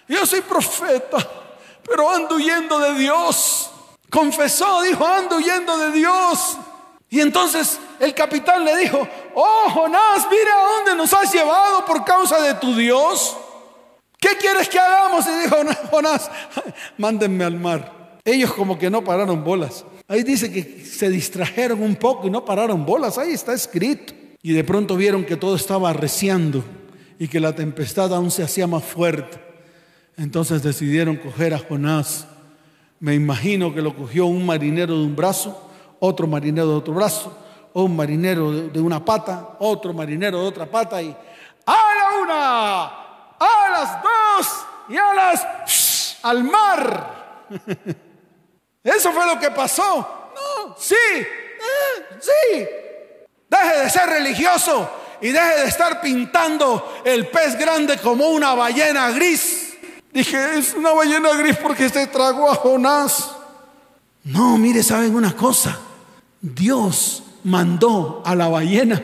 Yo 0.08 0.26
soy 0.26 0.40
profeta, 0.40 1.18
pero 1.88 2.10
ando 2.10 2.36
huyendo 2.36 2.78
de 2.78 2.94
Dios. 2.94 3.70
Confesó, 4.10 4.82
dijo, 4.82 5.06
ando 5.06 5.36
huyendo 5.36 5.76
de 5.78 5.92
Dios. 5.92 6.58
Y 7.08 7.20
entonces 7.20 7.78
el 8.00 8.14
capitán 8.14 8.64
le 8.64 8.76
dijo, 8.76 9.06
oh 9.34 9.70
Jonás, 9.70 10.26
mira 10.30 10.52
a 10.54 10.76
dónde 10.76 10.94
nos 10.96 11.12
has 11.12 11.32
llevado 11.32 11.84
por 11.84 12.04
causa 12.04 12.40
de 12.42 12.54
tu 12.54 12.74
Dios. 12.74 13.36
¿Qué 14.18 14.30
quieres 14.40 14.68
que 14.68 14.78
hagamos? 14.78 15.24
Y 15.26 15.42
dijo 15.42 15.56
Jonás, 15.90 16.30
mándenme 16.98 17.44
al 17.44 17.58
mar. 17.58 18.20
Ellos 18.24 18.52
como 18.52 18.78
que 18.78 18.90
no 18.90 19.04
pararon 19.04 19.44
bolas. 19.44 19.84
Ahí 20.08 20.24
dice 20.24 20.52
que 20.52 20.84
se 20.84 21.08
distrajeron 21.08 21.82
un 21.82 21.96
poco 21.96 22.26
y 22.26 22.30
no 22.30 22.44
pararon 22.44 22.84
bolas. 22.84 23.18
Ahí 23.18 23.32
está 23.32 23.52
escrito. 23.54 24.12
Y 24.42 24.52
de 24.52 24.64
pronto 24.64 24.96
vieron 24.96 25.24
que 25.24 25.36
todo 25.36 25.54
estaba 25.54 25.90
arreciando 25.90 26.64
y 27.18 27.28
que 27.28 27.40
la 27.40 27.54
tempestad 27.54 28.12
aún 28.14 28.30
se 28.30 28.42
hacía 28.42 28.66
más 28.66 28.84
fuerte. 28.84 29.38
Entonces 30.16 30.62
decidieron 30.62 31.16
coger 31.16 31.54
a 31.54 31.58
Jonás. 31.58 32.26
Me 32.98 33.14
imagino 33.14 33.74
que 33.74 33.82
lo 33.82 33.94
cogió 33.94 34.26
un 34.26 34.44
marinero 34.44 34.98
de 34.98 35.04
un 35.04 35.14
brazo 35.14 35.65
otro 36.00 36.26
marinero 36.26 36.68
de 36.68 36.74
otro 36.74 36.94
brazo, 36.94 37.36
un 37.72 37.96
marinero 37.96 38.50
de 38.52 38.80
una 38.80 39.04
pata, 39.04 39.56
otro 39.58 39.92
marinero 39.92 40.40
de 40.40 40.48
otra 40.48 40.66
pata 40.66 41.02
y 41.02 41.14
a 41.66 41.72
la 41.72 42.20
una, 42.22 42.84
a 43.38 43.70
las 43.70 44.02
dos 44.02 44.66
y 44.88 44.96
a 44.96 45.14
las 45.14 46.18
al 46.22 46.44
mar. 46.44 47.46
Eso 48.82 49.12
fue 49.12 49.26
lo 49.26 49.38
que 49.38 49.50
pasó. 49.50 50.30
No, 50.34 50.76
sí, 50.78 50.94
eh, 51.14 52.18
sí. 52.20 52.66
Deje 53.48 53.78
de 53.80 53.90
ser 53.90 54.08
religioso 54.08 54.90
y 55.20 55.28
deje 55.28 55.60
de 55.60 55.64
estar 55.66 56.00
pintando 56.00 57.00
el 57.04 57.28
pez 57.28 57.58
grande 57.58 57.98
como 57.98 58.28
una 58.28 58.54
ballena 58.54 59.10
gris. 59.10 59.74
Dije, 60.12 60.58
es 60.58 60.74
una 60.74 60.92
ballena 60.92 61.34
gris 61.34 61.56
porque 61.56 61.88
se 61.88 62.06
tragó 62.06 62.50
a 62.50 62.54
Jonás. 62.54 63.32
No, 64.24 64.56
mire, 64.58 64.82
saben 64.82 65.14
una 65.14 65.34
cosa. 65.34 65.78
Dios 66.40 67.22
mandó 67.44 68.22
a 68.24 68.34
la 68.34 68.48
ballena 68.48 69.00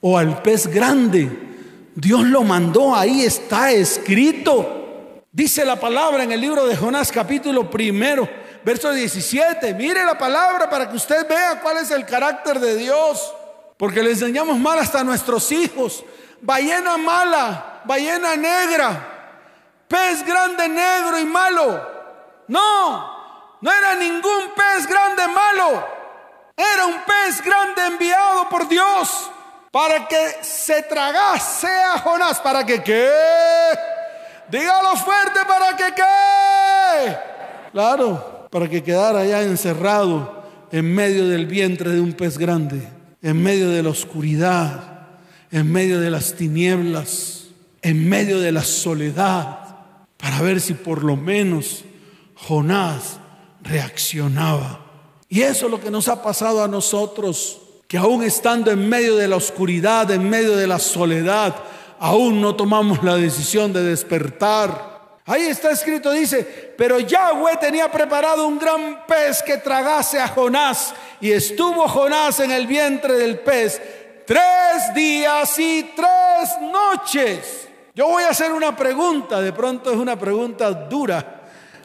o 0.00 0.18
al 0.18 0.42
pez 0.42 0.66
grande. 0.66 1.48
Dios 1.94 2.22
lo 2.24 2.42
mandó, 2.42 2.94
ahí 2.94 3.22
está 3.22 3.70
escrito. 3.72 5.22
Dice 5.32 5.64
la 5.64 5.78
palabra 5.78 6.24
en 6.24 6.32
el 6.32 6.40
libro 6.40 6.66
de 6.66 6.76
Jonás 6.76 7.12
capítulo 7.12 7.70
primero, 7.70 8.28
verso 8.64 8.92
17. 8.92 9.74
Mire 9.74 10.04
la 10.04 10.18
palabra 10.18 10.68
para 10.68 10.88
que 10.88 10.96
usted 10.96 11.28
vea 11.28 11.60
cuál 11.60 11.78
es 11.78 11.90
el 11.90 12.04
carácter 12.04 12.58
de 12.58 12.76
Dios. 12.76 13.32
Porque 13.76 14.02
le 14.02 14.10
enseñamos 14.10 14.58
mal 14.58 14.78
hasta 14.78 15.04
nuestros 15.04 15.50
hijos. 15.52 16.04
Ballena 16.42 16.96
mala, 16.96 17.82
ballena 17.84 18.36
negra, 18.36 19.44
pez 19.88 20.24
grande 20.26 20.68
negro 20.68 21.18
y 21.18 21.24
malo. 21.24 21.88
No, 22.48 23.58
no 23.60 23.72
era 23.72 23.94
ningún 23.94 24.52
pez 24.56 24.86
grande 24.86 25.22
malo. 25.28 25.99
Era 26.60 26.86
un 26.86 26.96
pez 27.06 27.42
grande 27.42 27.86
enviado 27.86 28.48
por 28.50 28.68
Dios 28.68 29.30
para 29.70 30.06
que 30.06 30.42
se 30.42 30.82
tragase 30.82 31.68
a 31.68 31.98
Jonás. 31.98 32.38
¿Para 32.40 32.66
que 32.66 32.82
qué? 32.82 33.08
Dígalo 34.50 34.94
fuerte, 34.96 35.40
¿para 35.48 35.74
que 35.74 35.94
qué? 35.94 37.16
Claro, 37.72 38.48
para 38.50 38.68
que 38.68 38.82
quedara 38.82 39.20
allá 39.20 39.42
encerrado 39.42 40.44
en 40.70 40.94
medio 40.94 41.28
del 41.28 41.46
vientre 41.46 41.90
de 41.90 42.00
un 42.00 42.12
pez 42.12 42.36
grande, 42.36 42.86
en 43.22 43.42
medio 43.42 43.70
de 43.70 43.82
la 43.82 43.88
oscuridad, 43.88 45.08
en 45.50 45.72
medio 45.72 45.98
de 45.98 46.10
las 46.10 46.34
tinieblas, 46.34 47.46
en 47.80 48.06
medio 48.06 48.38
de 48.38 48.52
la 48.52 48.64
soledad, 48.64 49.60
para 50.18 50.42
ver 50.42 50.60
si 50.60 50.74
por 50.74 51.04
lo 51.04 51.16
menos 51.16 51.84
Jonás 52.34 53.18
reaccionaba. 53.62 54.79
Y 55.32 55.42
eso 55.42 55.66
es 55.66 55.70
lo 55.70 55.80
que 55.80 55.92
nos 55.92 56.08
ha 56.08 56.20
pasado 56.20 56.62
a 56.62 56.66
nosotros, 56.66 57.60
que 57.86 57.96
aún 57.96 58.24
estando 58.24 58.72
en 58.72 58.88
medio 58.88 59.14
de 59.14 59.28
la 59.28 59.36
oscuridad, 59.36 60.10
en 60.10 60.28
medio 60.28 60.56
de 60.56 60.66
la 60.66 60.80
soledad, 60.80 61.54
aún 62.00 62.40
no 62.40 62.56
tomamos 62.56 63.04
la 63.04 63.14
decisión 63.14 63.72
de 63.72 63.84
despertar. 63.84 65.20
Ahí 65.26 65.42
está 65.42 65.70
escrito, 65.70 66.10
dice, 66.10 66.74
pero 66.76 66.98
Yahweh 66.98 67.58
tenía 67.60 67.88
preparado 67.92 68.44
un 68.48 68.58
gran 68.58 69.06
pez 69.06 69.40
que 69.44 69.58
tragase 69.58 70.18
a 70.18 70.26
Jonás 70.26 70.92
y 71.20 71.30
estuvo 71.30 71.86
Jonás 71.86 72.40
en 72.40 72.50
el 72.50 72.66
vientre 72.66 73.14
del 73.14 73.38
pez 73.38 73.80
tres 74.26 74.92
días 74.96 75.56
y 75.60 75.92
tres 75.94 76.50
noches. 76.72 77.68
Yo 77.94 78.08
voy 78.08 78.24
a 78.24 78.30
hacer 78.30 78.50
una 78.50 78.74
pregunta, 78.74 79.40
de 79.40 79.52
pronto 79.52 79.92
es 79.92 79.96
una 79.96 80.18
pregunta 80.18 80.72
dura. 80.72 81.39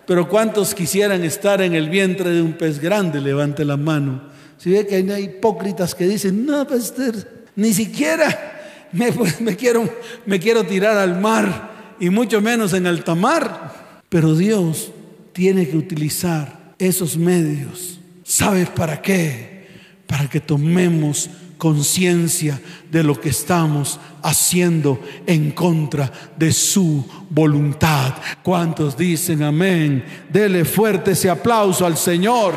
Pero 0.05 0.29
¿cuántos 0.29 0.75
quisieran 0.75 1.23
estar 1.23 1.61
en 1.61 1.73
el 1.73 1.89
vientre 1.89 2.29
de 2.29 2.41
un 2.41 2.53
pez 2.53 2.79
grande? 2.79 3.21
Levante 3.21 3.65
la 3.65 3.77
mano. 3.77 4.21
Si 4.57 4.69
ve 4.69 4.85
que 4.85 4.95
hay 4.95 5.23
hipócritas 5.23 5.95
que 5.95 6.07
dicen, 6.07 6.45
no, 6.45 6.67
pastor, 6.67 7.15
ni 7.55 7.73
siquiera 7.73 8.55
me, 8.91 9.11
pues, 9.11 9.37
quiero, 9.57 9.89
me 10.25 10.39
quiero 10.39 10.63
tirar 10.65 10.97
al 10.97 11.19
mar 11.19 11.95
y 11.99 12.09
mucho 12.09 12.41
menos 12.41 12.73
en 12.73 12.87
alta 12.87 13.15
mar. 13.15 14.01
Pero 14.09 14.35
Dios 14.35 14.91
tiene 15.33 15.67
que 15.67 15.77
utilizar 15.77 16.73
esos 16.79 17.17
medios. 17.17 17.99
¿Sabes 18.23 18.69
para 18.69 19.01
qué? 19.01 19.67
Para 20.07 20.29
que 20.29 20.39
tomemos 20.39 21.29
conciencia 21.57 22.59
de 22.89 23.03
lo 23.03 23.19
que 23.19 23.29
estamos 23.29 23.99
haciendo 24.23 24.99
en 25.25 25.51
contra 25.51 26.11
de 26.35 26.51
su 26.51 27.05
voluntad. 27.29 28.13
¿Cuántos 28.43 28.97
dicen 28.97 29.43
amén? 29.43 30.25
Dele 30.29 30.65
fuerte 30.65 31.11
ese 31.11 31.29
aplauso 31.29 31.85
al 31.85 31.97
Señor. 31.97 32.55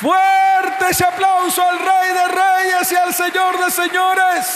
Fuerte 0.00 0.86
ese 0.90 1.04
aplauso 1.04 1.62
al 1.62 1.78
Rey 1.78 2.14
de 2.14 2.28
Reyes 2.28 2.92
y 2.92 2.96
al 2.96 3.14
Señor 3.14 3.64
de 3.64 3.70
Señores. 3.70 4.46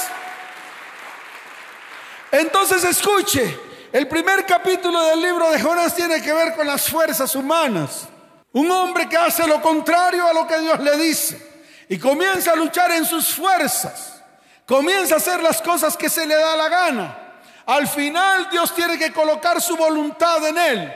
Entonces 2.30 2.84
escuche, 2.84 3.58
el 3.92 4.08
primer 4.08 4.46
capítulo 4.46 5.02
del 5.08 5.20
libro 5.20 5.50
de 5.50 5.60
Jonás 5.60 5.94
tiene 5.94 6.22
que 6.22 6.32
ver 6.32 6.54
con 6.54 6.66
las 6.66 6.88
fuerzas 6.88 7.34
humanas. 7.34 8.08
Un 8.52 8.70
hombre 8.70 9.08
que 9.08 9.16
hace 9.16 9.46
lo 9.46 9.60
contrario 9.60 10.26
a 10.26 10.32
lo 10.32 10.46
que 10.46 10.58
Dios 10.58 10.80
le 10.80 10.96
dice 10.96 11.51
y 11.92 11.98
comienza 11.98 12.52
a 12.52 12.56
luchar 12.56 12.90
en 12.92 13.04
sus 13.04 13.34
fuerzas, 13.34 14.22
comienza 14.64 15.12
a 15.12 15.18
hacer 15.18 15.42
las 15.42 15.60
cosas 15.60 15.94
que 15.94 16.08
se 16.08 16.26
le 16.26 16.34
da 16.34 16.56
la 16.56 16.70
gana. 16.70 17.18
Al 17.66 17.86
final 17.86 18.48
Dios 18.50 18.74
tiene 18.74 18.98
que 18.98 19.12
colocar 19.12 19.60
su 19.60 19.76
voluntad 19.76 20.48
en 20.48 20.56
él 20.56 20.94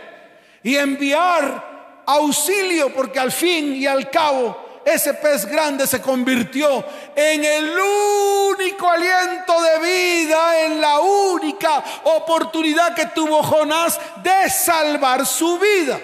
y 0.62 0.74
enviar 0.74 2.02
auxilio 2.06 2.94
porque 2.94 3.18
al 3.18 3.30
fin 3.30 3.74
y 3.76 3.86
al 3.86 4.08
cabo 4.08 4.80
ese 4.86 5.12
pez 5.12 5.44
grande 5.44 5.86
se 5.86 6.00
convirtió 6.00 6.82
en 7.14 7.44
el 7.44 7.78
único 7.78 8.88
aliento 8.88 9.52
de 9.60 9.78
vida, 9.80 10.60
en 10.62 10.80
la 10.80 11.00
única 11.00 11.84
oportunidad 12.04 12.94
que 12.94 13.04
tuvo 13.08 13.42
Jonás 13.42 14.00
de 14.22 14.48
salvar 14.48 15.26
su 15.26 15.58
vida. 15.58 16.00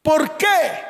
¿Por 0.00 0.36
qué? 0.36 0.86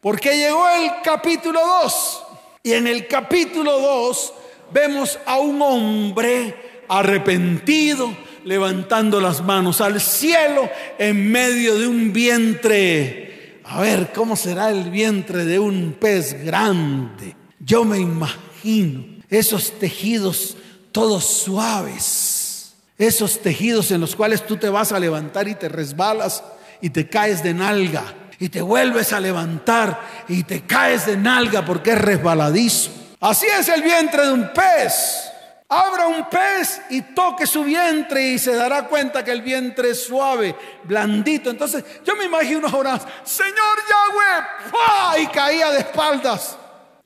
Porque 0.00 0.36
llegó 0.36 0.68
el 0.70 0.90
capítulo 1.02 1.64
2 1.82 2.26
y 2.62 2.72
en 2.72 2.86
el 2.86 3.06
capítulo 3.06 3.78
2 3.78 4.32
vemos 4.72 5.18
a 5.26 5.38
un 5.38 5.60
hombre 5.62 6.82
arrepentido 6.88 8.14
levantando 8.44 9.20
las 9.20 9.42
manos 9.42 9.80
al 9.80 10.00
cielo 10.00 10.68
en 10.98 11.30
medio 11.30 11.78
de 11.78 11.86
un 11.86 12.12
vientre. 12.12 13.60
A 13.64 13.80
ver, 13.80 14.12
¿cómo 14.12 14.36
será 14.36 14.70
el 14.70 14.90
vientre 14.90 15.44
de 15.44 15.58
un 15.58 15.96
pez 15.98 16.44
grande? 16.44 17.36
Yo 17.58 17.84
me 17.84 17.98
imagino 17.98 19.04
esos 19.28 19.78
tejidos 19.78 20.56
todos 20.92 21.24
suaves, 21.24 22.74
esos 22.98 23.40
tejidos 23.40 23.90
en 23.90 24.00
los 24.00 24.16
cuales 24.16 24.46
tú 24.46 24.56
te 24.56 24.68
vas 24.68 24.92
a 24.92 24.98
levantar 24.98 25.48
y 25.48 25.54
te 25.54 25.68
resbalas 25.68 26.42
y 26.80 26.90
te 26.90 27.08
caes 27.08 27.42
de 27.42 27.54
nalga 27.54 28.14
y 28.40 28.48
te 28.48 28.62
vuelves 28.62 29.12
a 29.12 29.20
levantar 29.20 30.00
y 30.26 30.42
te 30.44 30.62
caes 30.62 31.06
de 31.06 31.16
nalga 31.16 31.64
porque 31.64 31.92
es 31.92 32.00
resbaladizo. 32.00 32.90
Así 33.20 33.46
es 33.46 33.68
el 33.68 33.82
vientre 33.82 34.26
de 34.26 34.32
un 34.32 34.50
pez. 34.52 35.30
Abra 35.68 36.06
un 36.06 36.28
pez 36.28 36.80
y 36.88 37.02
toque 37.02 37.46
su 37.46 37.62
vientre 37.62 38.22
y 38.22 38.38
se 38.38 38.56
dará 38.56 38.88
cuenta 38.88 39.22
que 39.22 39.30
el 39.30 39.42
vientre 39.42 39.90
es 39.90 40.04
suave, 40.04 40.56
blandito. 40.84 41.50
Entonces 41.50 41.84
yo 42.02 42.16
me 42.16 42.24
imagino 42.24 42.66
ahora, 42.66 42.98
Señor 43.24 43.54
Yahweh, 43.88 45.22
y 45.22 45.26
caía 45.26 45.70
de 45.70 45.80
espaldas. 45.80 46.56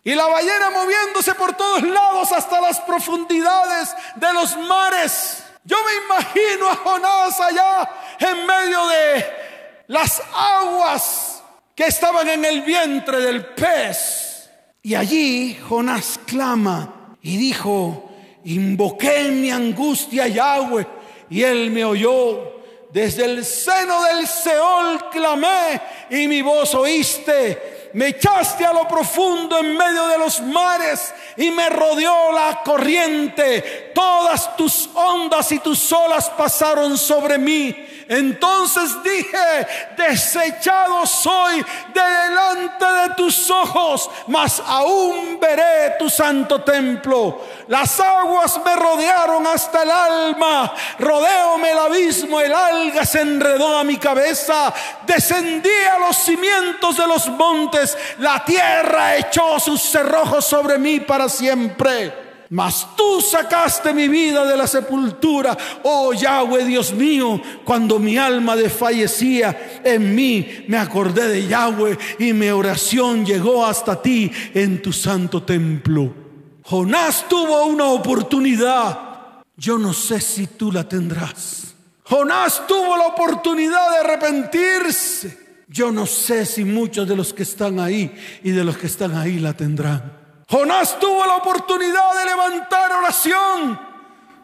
Y 0.04 0.14
la 0.14 0.26
ballena 0.26 0.70
moviéndose 0.70 1.34
por 1.34 1.54
todos 1.56 1.82
lados 1.82 2.30
hasta 2.30 2.60
las 2.60 2.78
profundidades 2.80 3.92
de 4.14 4.32
los 4.32 4.56
mares. 4.56 5.42
Yo 5.64 5.76
me 5.84 6.04
imagino 6.04 6.68
a 6.70 6.76
Jonás 6.76 7.40
allá 7.40 7.90
en 8.20 8.46
medio 8.46 8.86
de 8.86 9.53
las 9.86 10.22
aguas 10.34 11.42
que 11.74 11.86
estaban 11.86 12.28
en 12.28 12.44
el 12.44 12.62
vientre 12.62 13.20
del 13.20 13.46
pez. 13.46 14.50
Y 14.82 14.94
allí 14.94 15.58
Jonás 15.68 16.20
clama 16.26 17.16
y 17.22 17.36
dijo, 17.36 18.10
Invoqué 18.44 19.28
en 19.28 19.40
mi 19.40 19.50
angustia 19.50 20.28
Yahweh 20.28 20.86
y 21.30 21.42
él 21.42 21.70
me 21.70 21.84
oyó. 21.84 22.52
Desde 22.92 23.24
el 23.24 23.44
seno 23.44 24.04
del 24.04 24.26
Seol 24.26 25.10
clamé 25.10 25.80
y 26.10 26.28
mi 26.28 26.42
voz 26.42 26.74
oíste. 26.74 27.73
Me 27.94 28.08
echaste 28.08 28.66
a 28.66 28.72
lo 28.72 28.88
profundo 28.88 29.56
en 29.58 29.76
medio 29.76 30.08
de 30.08 30.18
los 30.18 30.40
mares 30.40 31.14
y 31.36 31.50
me 31.52 31.70
rodeó 31.70 32.32
la 32.32 32.60
corriente. 32.64 33.92
Todas 33.94 34.56
tus 34.56 34.90
ondas 34.94 35.52
y 35.52 35.60
tus 35.60 35.92
olas 35.92 36.28
pasaron 36.30 36.98
sobre 36.98 37.38
mí. 37.38 38.04
Entonces 38.08 39.02
dije, 39.02 39.66
desechado 39.96 41.06
soy 41.06 41.64
de 41.94 42.02
delante 42.02 42.84
de 42.84 43.14
tus 43.14 43.50
ojos, 43.50 44.10
mas 44.26 44.62
aún 44.66 45.38
veré 45.40 45.94
tu 45.98 46.10
santo 46.10 46.60
templo. 46.62 47.40
Las 47.68 47.98
aguas 48.00 48.60
me 48.64 48.76
rodearon 48.76 49.46
hasta 49.46 49.84
el 49.84 49.90
alma, 49.90 50.74
rodeóme 50.98 51.70
el 51.70 51.78
abismo, 51.78 52.40
el 52.40 52.52
alga 52.52 53.06
se 53.06 53.22
enredó 53.22 53.78
a 53.78 53.84
mi 53.84 53.96
cabeza, 53.96 54.72
descendí 55.06 55.70
a 55.94 55.98
los 55.98 56.16
cimientos 56.16 56.98
de 56.98 57.06
los 57.06 57.28
montes, 57.28 57.83
la 58.18 58.44
tierra 58.44 59.16
echó 59.16 59.58
sus 59.60 59.80
cerrojos 59.80 60.44
sobre 60.44 60.78
mí 60.78 61.00
para 61.00 61.28
siempre. 61.28 62.24
Mas 62.50 62.86
tú 62.96 63.20
sacaste 63.20 63.92
mi 63.92 64.06
vida 64.06 64.44
de 64.44 64.56
la 64.56 64.66
sepultura, 64.66 65.56
oh 65.82 66.12
Yahweh 66.12 66.64
Dios 66.64 66.92
mío, 66.92 67.40
cuando 67.64 67.98
mi 67.98 68.18
alma 68.18 68.54
desfallecía 68.54 69.80
en 69.82 70.14
mí, 70.14 70.64
me 70.68 70.76
acordé 70.76 71.28
de 71.28 71.48
Yahweh 71.48 71.98
y 72.18 72.32
mi 72.32 72.50
oración 72.50 73.24
llegó 73.24 73.64
hasta 73.66 74.00
ti 74.00 74.30
en 74.52 74.82
tu 74.82 74.92
santo 74.92 75.42
templo. 75.42 76.14
Jonás 76.62 77.26
tuvo 77.28 77.64
una 77.64 77.86
oportunidad, 77.86 79.42
yo 79.56 79.78
no 79.78 79.92
sé 79.92 80.20
si 80.20 80.46
tú 80.46 80.70
la 80.70 80.88
tendrás. 80.88 81.74
Jonás 82.04 82.66
tuvo 82.66 82.96
la 82.96 83.06
oportunidad 83.06 83.90
de 83.90 83.96
arrepentirse. 83.98 85.43
Yo 85.68 85.90
no 85.90 86.06
sé 86.06 86.44
si 86.46 86.64
muchos 86.64 87.08
de 87.08 87.16
los 87.16 87.32
que 87.32 87.42
están 87.42 87.80
ahí 87.80 88.14
y 88.42 88.50
de 88.50 88.64
los 88.64 88.76
que 88.76 88.86
están 88.86 89.16
ahí 89.16 89.38
la 89.38 89.54
tendrán. 89.54 90.12
Jonás 90.48 90.98
tuvo 91.00 91.24
la 91.26 91.36
oportunidad 91.36 92.14
de 92.18 92.30
levantar 92.30 92.92
oración. 92.92 93.78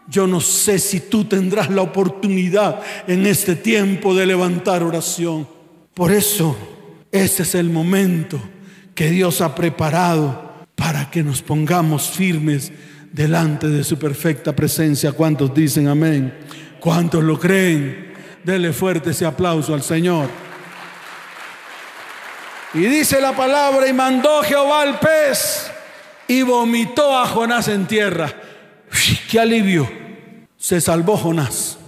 Yo 0.09 0.27
no 0.27 0.41
sé 0.41 0.79
si 0.79 1.01
tú 1.01 1.25
tendrás 1.25 1.71
la 1.71 1.83
oportunidad 1.83 2.81
en 3.07 3.27
este 3.27 3.55
tiempo 3.55 4.15
de 4.15 4.27
levantar 4.27 4.83
oración. 4.83 5.47
Por 5.95 6.11
eso, 6.11 6.57
ese 7.13 7.43
es 7.43 7.55
el 7.55 7.71
momento 7.71 8.41
que 8.95 9.11
Dios 9.11 9.41
ha 9.41 9.55
preparado 9.55 10.51
para 10.75 11.11
que 11.11 11.23
nos 11.23 11.43
pongamos 11.43 12.09
firmes 12.11 12.73
delante 13.13 13.69
de 13.69 13.85
su 13.85 13.99
perfecta 13.99 14.57
presencia. 14.57 15.13
¿Cuántos 15.13 15.55
dicen 15.55 15.87
amén? 15.87 16.35
¿Cuántos 16.81 17.23
lo 17.23 17.39
creen? 17.39 18.15
Dele 18.43 18.73
fuerte 18.73 19.11
ese 19.11 19.27
aplauso 19.27 19.75
al 19.75 19.83
Señor. 19.83 20.29
Y 22.75 22.81
dice 22.81 23.21
la 23.21 23.37
palabra, 23.37 23.89
y 23.89 23.93
mandó 23.93 24.43
Jehová 24.43 24.83
al 24.83 25.01
pez 25.01 25.71
y 26.29 26.43
vomitó 26.43 27.19
a 27.19 27.27
Jonás 27.27 27.67
en 27.69 27.87
tierra. 27.87 28.33
¡Qué 29.29 29.41
alivio! 29.41 29.91
Se 30.57 30.81
salvó 30.81 31.17
Jonás. 31.17 31.79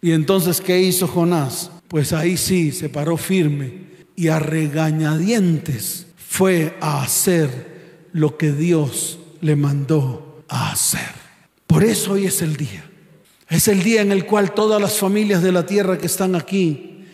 Y 0.00 0.12
entonces, 0.12 0.60
¿qué 0.60 0.80
hizo 0.80 1.06
Jonás? 1.06 1.70
Pues 1.88 2.12
ahí 2.12 2.36
sí 2.36 2.72
se 2.72 2.88
paró 2.88 3.16
firme 3.16 3.86
y 4.16 4.28
a 4.28 4.38
regañadientes 4.40 6.06
fue 6.16 6.76
a 6.80 7.02
hacer 7.02 8.08
lo 8.12 8.36
que 8.36 8.50
Dios 8.50 9.18
le 9.40 9.54
mandó 9.54 10.42
a 10.48 10.72
hacer. 10.72 11.10
Por 11.66 11.84
eso 11.84 12.12
hoy 12.12 12.26
es 12.26 12.42
el 12.42 12.56
día. 12.56 12.84
Es 13.48 13.68
el 13.68 13.82
día 13.82 14.02
en 14.02 14.10
el 14.10 14.26
cual 14.26 14.52
todas 14.52 14.80
las 14.80 14.98
familias 14.98 15.42
de 15.42 15.52
la 15.52 15.66
tierra 15.66 15.98
que 15.98 16.06
están 16.06 16.34
aquí 16.34 17.04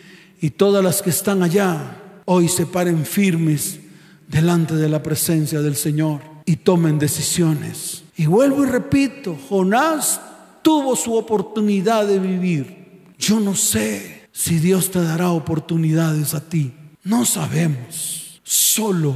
y 0.41 0.49
todas 0.51 0.83
las 0.83 1.01
que 1.01 1.11
están 1.11 1.43
allá, 1.43 2.02
hoy 2.25 2.47
se 2.47 2.65
paren 2.65 3.05
firmes 3.05 3.79
delante 4.27 4.75
de 4.75 4.89
la 4.89 5.03
presencia 5.03 5.61
del 5.61 5.75
Señor 5.75 6.21
y 6.45 6.57
tomen 6.57 6.99
decisiones. 6.99 8.03
Y 8.15 8.25
vuelvo 8.25 8.63
y 8.63 8.67
repito, 8.67 9.37
Jonás 9.49 10.21
tuvo 10.61 10.95
su 10.95 11.15
oportunidad 11.15 12.07
de 12.07 12.19
vivir. 12.19 13.03
Yo 13.17 13.39
no 13.39 13.55
sé 13.55 14.27
si 14.31 14.59
Dios 14.59 14.91
te 14.91 15.01
dará 15.01 15.29
oportunidades 15.29 16.33
a 16.33 16.41
ti. 16.41 16.73
No 17.03 17.25
sabemos. 17.25 18.41
Solo 18.43 19.15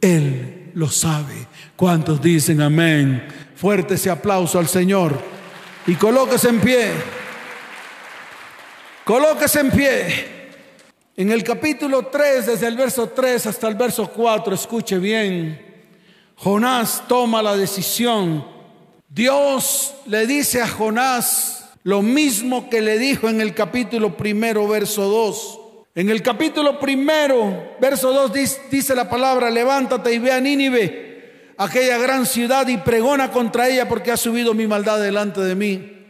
Él 0.00 0.70
lo 0.74 0.88
sabe. 0.90 1.46
¿Cuántos 1.76 2.20
dicen 2.20 2.60
amén? 2.60 3.26
Fuerte 3.56 3.94
ese 3.94 4.10
aplauso 4.10 4.58
al 4.58 4.68
Señor. 4.68 5.18
Y 5.86 5.94
colóquese 5.94 6.48
en 6.48 6.60
pie. 6.60 6.90
Colóquese 9.04 9.60
en 9.60 9.70
pie. 9.70 10.41
En 11.14 11.30
el 11.30 11.44
capítulo 11.44 12.06
3, 12.06 12.46
desde 12.46 12.66
el 12.66 12.76
verso 12.76 13.10
3 13.10 13.46
hasta 13.46 13.68
el 13.68 13.74
verso 13.74 14.08
4, 14.08 14.54
escuche 14.54 14.98
bien. 14.98 15.60
Jonás 16.36 17.04
toma 17.06 17.42
la 17.42 17.54
decisión. 17.54 18.42
Dios 19.10 19.94
le 20.06 20.26
dice 20.26 20.62
a 20.62 20.68
Jonás 20.68 21.70
lo 21.82 22.00
mismo 22.00 22.70
que 22.70 22.80
le 22.80 22.98
dijo 22.98 23.28
en 23.28 23.42
el 23.42 23.54
capítulo 23.54 24.16
primero, 24.16 24.66
verso 24.66 25.02
2. 25.02 25.58
En 25.96 26.08
el 26.08 26.22
capítulo 26.22 26.80
primero, 26.80 27.76
verso 27.78 28.10
2 28.10 28.32
dice, 28.70 28.94
la 28.94 29.10
palabra, 29.10 29.50
levántate 29.50 30.14
y 30.14 30.18
ve 30.18 30.32
a 30.32 30.40
Nínive, 30.40 31.52
aquella 31.58 31.98
gran 31.98 32.24
ciudad, 32.24 32.66
y 32.68 32.78
pregona 32.78 33.30
contra 33.30 33.68
ella 33.68 33.86
porque 33.86 34.12
ha 34.12 34.16
subido 34.16 34.54
mi 34.54 34.66
maldad 34.66 34.98
delante 34.98 35.42
de 35.42 35.54
mí. 35.54 36.06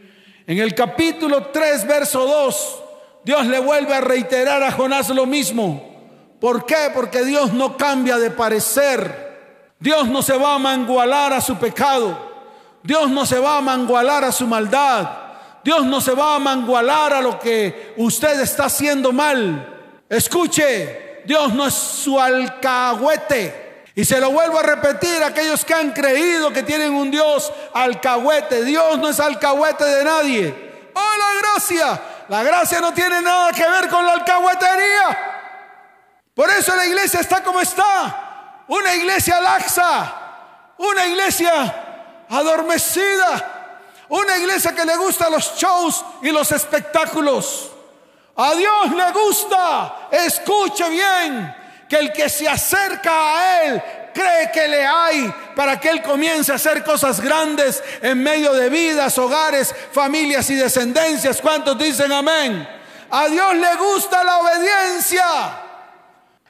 En 0.47 0.59
el 0.59 0.73
capítulo 0.73 1.47
3, 1.47 1.85
verso 1.87 2.25
2, 2.25 2.82
Dios 3.23 3.45
le 3.47 3.59
vuelve 3.59 3.93
a 3.93 4.01
reiterar 4.01 4.61
a 4.63 4.71
Jonás 4.71 5.09
lo 5.09 5.25
mismo. 5.25 5.91
¿Por 6.39 6.65
qué? 6.65 6.91
Porque 6.93 7.23
Dios 7.23 7.53
no 7.53 7.77
cambia 7.77 8.17
de 8.17 8.31
parecer. 8.31 9.23
Dios 9.79 10.07
no 10.07 10.21
se 10.21 10.37
va 10.37 10.55
a 10.55 10.59
mangualar 10.59 11.33
a 11.33 11.41
su 11.41 11.57
pecado. 11.57 12.17
Dios 12.83 13.09
no 13.09 13.25
se 13.25 13.39
va 13.39 13.57
a 13.57 13.61
mangualar 13.61 14.25
a 14.25 14.31
su 14.31 14.45
maldad. 14.45 15.09
Dios 15.63 15.85
no 15.85 16.01
se 16.01 16.11
va 16.11 16.35
a 16.35 16.39
mangualar 16.39 17.13
a 17.13 17.21
lo 17.21 17.39
que 17.39 17.93
usted 17.97 18.41
está 18.41 18.65
haciendo 18.65 19.13
mal. 19.13 20.01
Escuche, 20.09 21.21
Dios 21.25 21.53
no 21.53 21.67
es 21.67 21.73
su 21.73 22.19
alcahuete. 22.19 23.63
Y 23.95 24.03
se 24.03 24.19
lo 24.19 24.31
vuelvo 24.31 24.59
a 24.59 24.63
repetir, 24.63 25.23
aquellos 25.23 25.63
que 25.63 25.73
han 25.73 25.91
creído 25.91 26.51
que 26.51 26.63
tienen 26.63 26.93
un 26.93 27.09
Dios 27.11 27.53
alcahuete. 27.73 28.65
Dios 28.65 28.97
no 28.97 29.07
es 29.07 29.19
alcahuete 29.19 29.85
de 29.85 30.03
nadie. 30.03 30.73
Oh, 30.93 31.13
la 31.17 31.39
gracia. 31.39 32.01
La 32.29 32.43
gracia 32.43 32.79
no 32.79 32.93
tiene 32.93 33.21
nada 33.21 33.51
que 33.51 33.67
ver 33.67 33.89
con 33.89 34.05
la 34.05 34.13
alcahuetería. 34.13 35.31
Por 36.33 36.49
eso 36.49 36.75
la 36.75 36.85
iglesia 36.85 37.19
está 37.19 37.43
como 37.43 37.59
está. 37.59 38.63
una 38.67 38.95
iglesia 38.95 39.41
laxa, 39.41 40.13
una 40.77 41.05
iglesia 41.05 42.25
adormecida, 42.29 44.05
una 44.09 44.37
iglesia 44.37 44.73
que 44.73 44.85
le 44.85 44.95
gusta 44.95 45.29
los 45.29 45.55
shows 45.55 46.03
y 46.21 46.31
los 46.31 46.51
espectáculos. 46.51 47.71
A 48.35 48.55
Dios 48.55 48.91
le 48.91 49.11
gusta, 49.11 50.07
escuche 50.11 50.89
bien, 50.89 51.55
que 51.89 51.97
el 51.97 52.13
que 52.13 52.29
se 52.29 52.47
acerca 52.47 53.11
a 53.11 53.63
Él 53.63 53.83
cree 54.13 54.51
que 54.51 54.67
le 54.67 54.85
hay 54.85 55.33
para 55.55 55.79
que 55.79 55.89
Él 55.89 56.01
comience 56.01 56.51
a 56.51 56.55
hacer 56.55 56.83
cosas 56.83 57.19
grandes 57.19 57.83
en 58.01 58.21
medio 58.21 58.53
de 58.53 58.69
vidas, 58.69 59.17
hogares, 59.17 59.73
familias 59.91 60.49
y 60.49 60.55
descendencias. 60.55 61.41
¿Cuántos 61.41 61.77
dicen 61.77 62.11
amén? 62.11 62.67
A 63.09 63.27
Dios 63.27 63.55
le 63.55 63.75
gusta 63.75 64.23
la 64.23 64.37
obediencia. 64.39 65.25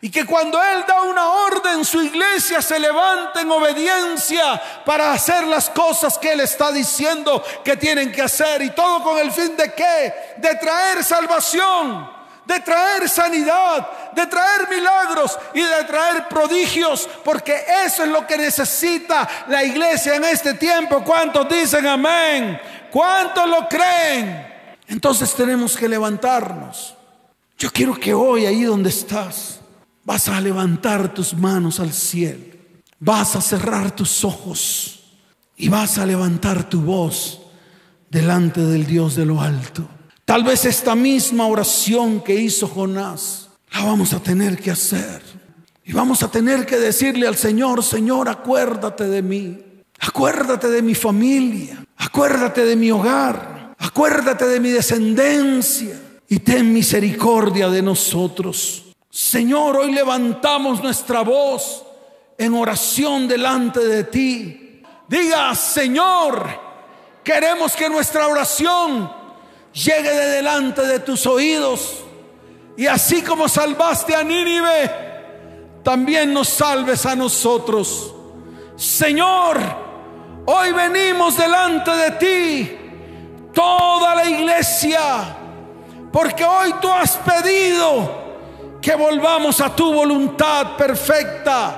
Y 0.04 0.12
que 0.12 0.26
cuando 0.26 0.62
Él 0.62 0.84
da 0.86 1.04
una 1.04 1.30
orden, 1.30 1.86
su 1.86 2.02
iglesia 2.02 2.62
se 2.62 2.78
levanta 2.78 3.39
en 3.39 3.49
obediencia 3.49 4.62
para 4.84 5.13
hacer 5.13 5.47
las 5.47 5.69
cosas 5.69 6.17
que 6.17 6.34
Él 6.34 6.41
está 6.41 6.73
diciendo 6.73 7.41
que 7.63 7.78
tienen 7.78 8.12
que 8.12 8.21
hacer. 8.21 8.62
Y 8.63 8.71
todo 8.71 9.02
con 9.02 9.17
el 9.17 9.32
fin 9.32 9.56
de 9.56 9.73
qué? 9.73 10.36
De 10.38 10.56
traer 10.56 11.06
salvación, 11.06 12.12
de 12.45 12.60
traer 12.60 13.08
sanidad, 13.10 14.12
de 14.13 14.27
traer 14.27 14.69
milagros 14.69 15.38
y 15.53 15.62
de 15.62 15.84
traer 15.86 16.27
prodigios. 16.27 17.10
Porque 17.23 17.63
eso 17.86 18.03
es 18.03 18.10
lo 18.10 18.25
que 18.27 18.38
necesita 18.38 19.27
la 19.47 19.63
iglesia 19.63 20.15
en 20.15 20.25
este 20.25 20.53
tiempo. 20.56 21.03
¿Cuántos 21.03 21.47
dicen 21.49 21.88
amén? 21.88 22.60
¿Cuántos 22.91 23.47
lo 23.47 23.67
creen? 23.67 24.47
Entonces 24.88 25.34
tenemos 25.34 25.75
que 25.77 25.88
levantarnos. 25.88 26.95
Yo 27.58 27.71
quiero 27.71 27.95
que 27.95 28.13
hoy, 28.13 28.45
ahí 28.45 28.63
donde 28.63 28.89
estás, 28.89 29.62
Vas 30.06 30.27
a 30.27 30.41
levantar 30.41 31.13
tus 31.13 31.34
manos 31.34 31.79
al 31.79 31.93
cielo. 31.93 32.43
Vas 32.99 33.36
a 33.36 33.41
cerrar 33.41 33.95
tus 33.95 34.23
ojos 34.23 34.99
y 35.56 35.69
vas 35.69 35.97
a 35.97 36.06
levantar 36.06 36.69
tu 36.69 36.82
voz 36.82 37.41
delante 38.10 38.62
del 38.62 38.86
Dios 38.86 39.15
de 39.15 39.25
lo 39.25 39.41
alto. 39.41 39.88
Tal 40.26 40.44
vez 40.44 40.66
esta 40.66 40.96
misma 40.96 41.48
oración 41.48 42.22
que 42.22 42.36
hizo 42.36 42.68
Jonás 42.68 43.50
la 43.74 43.84
vamos 43.84 44.14
a 44.14 44.20
tener 44.20 44.58
que 44.58 44.72
hacer. 44.72 45.22
Y 45.86 45.92
vamos 45.92 46.24
a 46.24 46.32
tener 46.32 46.66
que 46.66 46.78
decirle 46.78 47.28
al 47.28 47.36
Señor, 47.36 47.84
Señor, 47.84 48.30
acuérdate 48.30 49.06
de 49.06 49.22
mí. 49.22 49.60
Acuérdate 50.00 50.70
de 50.70 50.82
mi 50.82 50.96
familia. 50.96 51.84
Acuérdate 51.98 52.66
de 52.66 52.76
mi 52.76 52.92
hogar. 52.92 53.76
Acuérdate 53.80 54.46
de 54.46 54.60
mi 54.60 54.70
descendencia. 54.70 56.00
Y 56.30 56.40
ten 56.40 56.72
misericordia 56.72 57.70
de 57.70 57.82
nosotros. 57.82 58.86
Señor, 59.10 59.78
hoy 59.78 59.92
levantamos 59.92 60.82
nuestra 60.82 61.22
voz 61.22 61.84
en 62.38 62.54
oración 62.54 63.28
delante 63.28 63.82
de 63.82 64.04
ti. 64.06 64.82
Diga, 65.08 65.54
Señor, 65.54 66.48
queremos 67.24 67.76
que 67.76 67.90
nuestra 67.90 68.28
oración 68.28 69.23
llegue 69.74 70.10
de 70.10 70.28
delante 70.30 70.82
de 70.84 71.00
tus 71.00 71.26
oídos. 71.26 72.04
Y 72.78 72.88
así 72.88 73.22
como 73.22 73.48
salvaste 73.48 74.16
a 74.16 74.24
Nínive, 74.24 74.92
también 75.84 76.34
nos 76.34 76.50
salves 76.50 77.06
a 77.06 77.16
nosotros. 77.16 78.14
Señor, 78.76 79.60
hoy 80.46 80.72
venimos 80.72 81.38
delante 81.38 81.92
de 81.92 82.12
ti, 82.12 82.78
toda 83.54 84.16
la 84.16 84.26
iglesia, 84.26 85.00
porque 86.12 86.44
hoy 86.46 86.74
tú 86.82 86.90
has 86.90 87.18
pedido 87.18 88.24
que 88.82 88.96
volvamos 88.96 89.62
a 89.62 89.76
tu 89.76 89.94
voluntad 89.94 90.76
perfecta. 90.76 91.76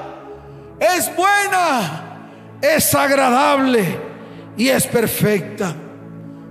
Es 0.80 1.14
buena, 1.16 2.30
es 2.62 2.94
agradable 2.96 4.00
y 4.58 4.70
es 4.70 4.88
perfecta. 4.88 5.76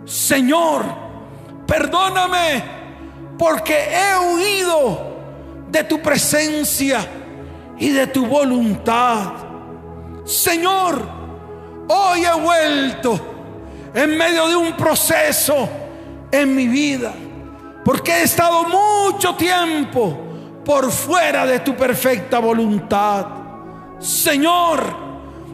Señor, 0.04 1.03
perdóname 1.66 2.62
porque 3.38 3.88
he 3.90 4.18
huido 4.18 5.14
de 5.68 5.84
tu 5.84 6.00
presencia 6.00 7.04
y 7.78 7.90
de 7.90 8.06
tu 8.06 8.26
voluntad. 8.26 9.32
Señor, 10.24 11.02
hoy 11.88 12.24
he 12.24 12.40
vuelto 12.40 13.20
en 13.94 14.16
medio 14.16 14.48
de 14.48 14.56
un 14.56 14.76
proceso 14.76 15.68
en 16.30 16.54
mi 16.54 16.66
vida, 16.66 17.12
porque 17.84 18.12
he 18.12 18.22
estado 18.22 18.64
mucho 18.64 19.34
tiempo 19.34 20.62
por 20.64 20.90
fuera 20.90 21.44
de 21.46 21.60
tu 21.60 21.76
perfecta 21.76 22.38
voluntad. 22.38 23.26
Señor, 23.98 24.82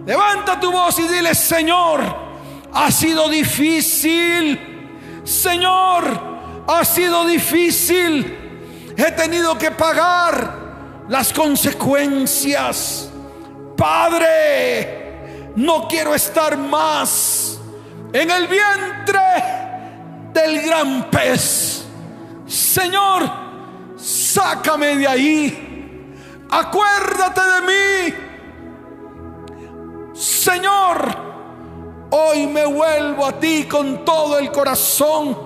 levanta 0.06 0.58
tu 0.60 0.70
voz 0.70 0.98
y 0.98 1.08
dile, 1.08 1.34
Señor, 1.34 2.00
ha 2.72 2.90
sido 2.90 3.28
difícil. 3.28 4.69
Señor, 5.30 6.04
ha 6.66 6.84
sido 6.84 7.24
difícil. 7.24 8.94
He 8.96 9.12
tenido 9.12 9.56
que 9.56 9.70
pagar 9.70 11.04
las 11.08 11.32
consecuencias. 11.32 13.08
Padre, 13.76 15.52
no 15.54 15.86
quiero 15.86 16.16
estar 16.16 16.58
más 16.58 17.60
en 18.12 18.28
el 18.28 18.48
vientre 18.48 19.20
del 20.34 20.62
gran 20.62 21.08
pez. 21.10 21.84
Señor, 22.48 23.22
sácame 23.96 24.96
de 24.96 25.06
ahí, 25.06 26.16
acuérdate 26.50 27.40
de 27.40 27.60
mí. 27.62 28.14
Señor, 30.12 31.29
hoy 32.10 32.46
me 32.46 32.66
vuelvo 32.66 33.26
a 33.26 33.38
ti 33.38 33.64
con 33.64 34.04
todo 34.04 34.38
el 34.38 34.50
corazón, 34.50 35.36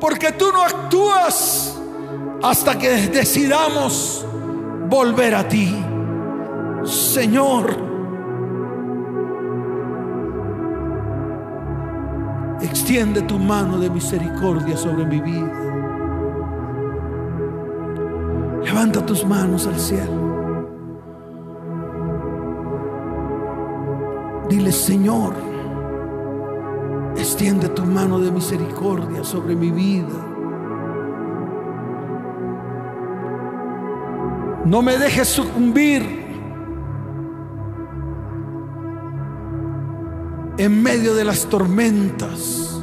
porque 0.00 0.32
tú 0.32 0.52
no 0.52 0.62
actúas 0.62 1.78
hasta 2.42 2.78
que 2.78 3.08
decidamos 3.08 4.26
volver 4.88 5.34
a 5.34 5.48
ti. 5.48 5.74
Señor, 6.84 7.76
extiende 12.60 13.22
tu 13.22 13.38
mano 13.38 13.78
de 13.78 13.88
misericordia 13.90 14.76
sobre 14.76 15.04
mi 15.06 15.20
vida. 15.20 15.52
Levanta 18.64 19.04
tus 19.04 19.24
manos 19.24 19.66
al 19.66 19.78
cielo. 19.78 20.31
Dile, 24.52 24.70
Señor, 24.70 25.32
extiende 27.16 27.70
tu 27.70 27.86
mano 27.86 28.20
de 28.20 28.30
misericordia 28.30 29.24
sobre 29.24 29.56
mi 29.56 29.70
vida. 29.70 30.12
No 34.66 34.82
me 34.82 34.98
dejes 34.98 35.28
sucumbir 35.28 36.02
en 40.58 40.82
medio 40.82 41.14
de 41.14 41.24
las 41.24 41.46
tormentas 41.46 42.78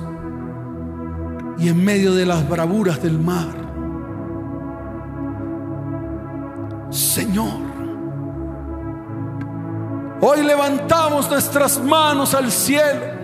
y 1.60 1.68
en 1.70 1.86
medio 1.86 2.16
de 2.16 2.26
las 2.26 2.50
bravuras 2.50 3.00
del 3.00 3.20
mar. 3.20 3.54
Señor. 6.90 7.69
Hoy 10.22 10.44
levantamos 10.44 11.30
nuestras 11.30 11.80
manos 11.80 12.34
al 12.34 12.52
cielo. 12.52 13.20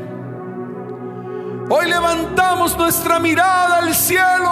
Hoy 1.69 1.89
levantamos 1.89 2.77
nuestra 2.77 3.19
mirada 3.19 3.77
al 3.79 3.93
cielo. 3.93 4.51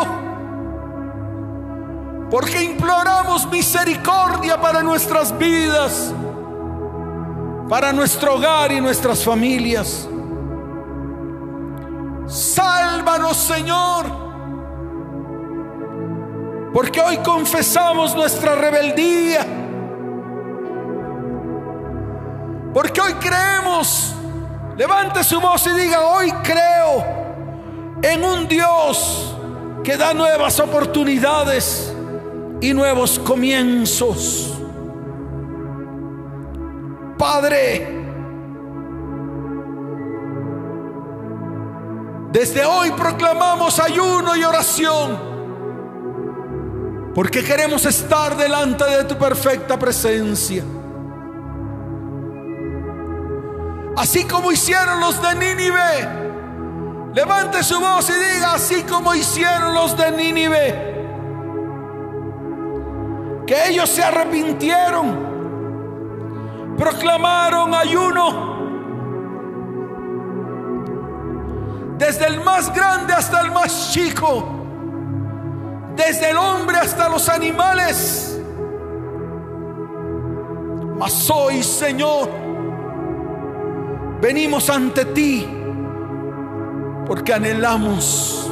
Porque 2.29 2.63
imploramos 2.63 3.49
misericordia 3.51 4.59
para 4.59 4.81
nuestras 4.81 5.37
vidas, 5.37 6.13
para 7.69 7.93
nuestro 7.93 8.35
hogar 8.35 8.71
y 8.71 8.81
nuestras 8.81 9.23
familias. 9.23 10.09
Sálvanos, 12.25 13.37
Señor 13.37 14.23
porque 16.73 16.99
hoy 16.99 17.17
confesamos 17.17 18.15
nuestra 18.15 18.55
rebeldía. 18.55 19.62
Porque 22.73 22.99
hoy 23.01 23.13
creemos. 23.13 24.15
Levante 24.75 25.23
su 25.23 25.39
voz 25.39 25.67
y 25.67 25.69
diga, 25.69 26.01
hoy 26.01 26.31
creo 26.43 27.05
en 28.01 28.23
un 28.23 28.47
Dios 28.47 29.35
que 29.83 29.95
da 29.97 30.13
nuevas 30.13 30.59
oportunidades 30.59 31.93
y 32.59 32.73
nuevos 32.73 33.19
comienzos. 33.19 34.57
Padre, 37.19 38.03
desde 42.31 42.65
hoy 42.65 42.91
proclamamos 42.91 43.79
ayuno 43.79 44.35
y 44.35 44.43
oración 44.43 45.33
porque 47.13 47.43
queremos 47.43 47.85
estar 47.85 48.35
delante 48.35 48.83
de 48.85 49.03
tu 49.03 49.15
perfecta 49.17 49.77
presencia. 49.77 50.63
Así 53.95 54.25
como 54.25 54.51
hicieron 54.51 54.99
los 54.99 55.21
de 55.21 55.35
Nínive. 55.35 56.23
Levante 57.13 57.61
su 57.63 57.79
voz 57.79 58.09
y 58.09 58.13
diga, 58.13 58.55
así 58.55 58.81
como 58.83 59.13
hicieron 59.13 59.75
los 59.75 59.95
de 59.95 60.11
Nínive. 60.11 60.93
Que 63.45 63.69
ellos 63.69 63.89
se 63.89 64.03
arrepintieron. 64.03 65.31
Proclamaron 66.77 67.75
ayuno. 67.75 68.53
Desde 71.97 72.25
el 72.27 72.43
más 72.43 72.73
grande 72.73 73.13
hasta 73.13 73.41
el 73.41 73.51
más 73.51 73.91
chico. 73.91 74.43
Desde 75.95 76.31
el 76.31 76.37
hombre 76.37 76.77
hasta 76.77 77.07
los 77.09 77.29
animales. 77.29 78.41
Mas 80.97 81.29
hoy, 81.29 81.61
Señor, 81.61 82.42
venimos 84.23 84.69
ante 84.69 85.03
ti 85.03 85.45
porque 87.05 87.33
anhelamos 87.33 88.49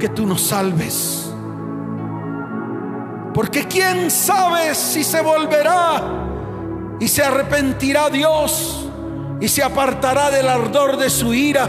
que 0.00 0.08
tú 0.08 0.26
nos 0.26 0.42
salves. 0.42 1.32
Porque 3.32 3.68
quién 3.68 4.10
sabe 4.10 4.74
si 4.74 5.04
se 5.04 5.22
volverá 5.22 6.02
y 6.98 7.06
se 7.06 7.22
arrepentirá 7.22 8.10
Dios 8.10 8.88
y 9.40 9.46
se 9.46 9.62
apartará 9.62 10.32
del 10.32 10.48
ardor 10.48 10.96
de 10.96 11.10
su 11.10 11.32
ira. 11.32 11.68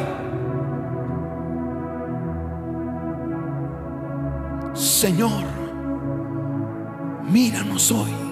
Señor, 4.74 5.44
míranos 7.30 7.92
hoy 7.92 8.25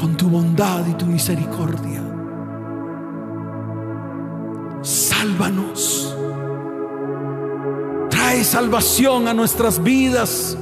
con 0.00 0.16
tu 0.16 0.30
bondad 0.30 0.86
y 0.86 0.94
tu 0.94 1.04
misericordia. 1.04 2.02
Sálvanos. 4.80 6.16
Trae 8.08 8.42
salvación 8.42 9.28
a 9.28 9.34
nuestras 9.34 9.82
vidas. 9.82 10.56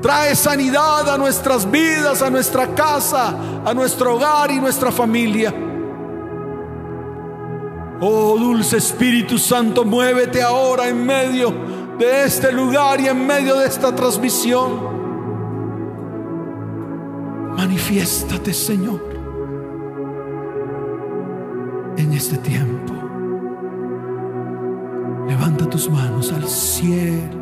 Trae 0.00 0.34
sanidad 0.34 1.08
a 1.08 1.16
nuestras 1.16 1.70
vidas, 1.70 2.20
a 2.22 2.30
nuestra 2.30 2.74
casa, 2.74 3.36
a 3.64 3.72
nuestro 3.72 4.16
hogar 4.16 4.50
y 4.50 4.58
nuestra 4.58 4.90
familia. 4.90 5.54
Oh 8.00 8.36
dulce 8.36 8.78
Espíritu 8.78 9.38
Santo, 9.38 9.84
muévete 9.84 10.42
ahora 10.42 10.88
en 10.88 11.06
medio 11.06 11.54
de 11.96 12.24
este 12.24 12.50
lugar 12.50 13.00
y 13.00 13.06
en 13.06 13.24
medio 13.24 13.56
de 13.60 13.68
esta 13.68 13.94
transmisión. 13.94 15.01
Manifiéstate, 17.56 18.52
Señor, 18.52 19.00
en 21.96 22.12
este 22.12 22.38
tiempo. 22.38 22.94
Levanta 25.28 25.68
tus 25.68 25.90
manos 25.90 26.32
al 26.32 26.48
cielo. 26.48 27.41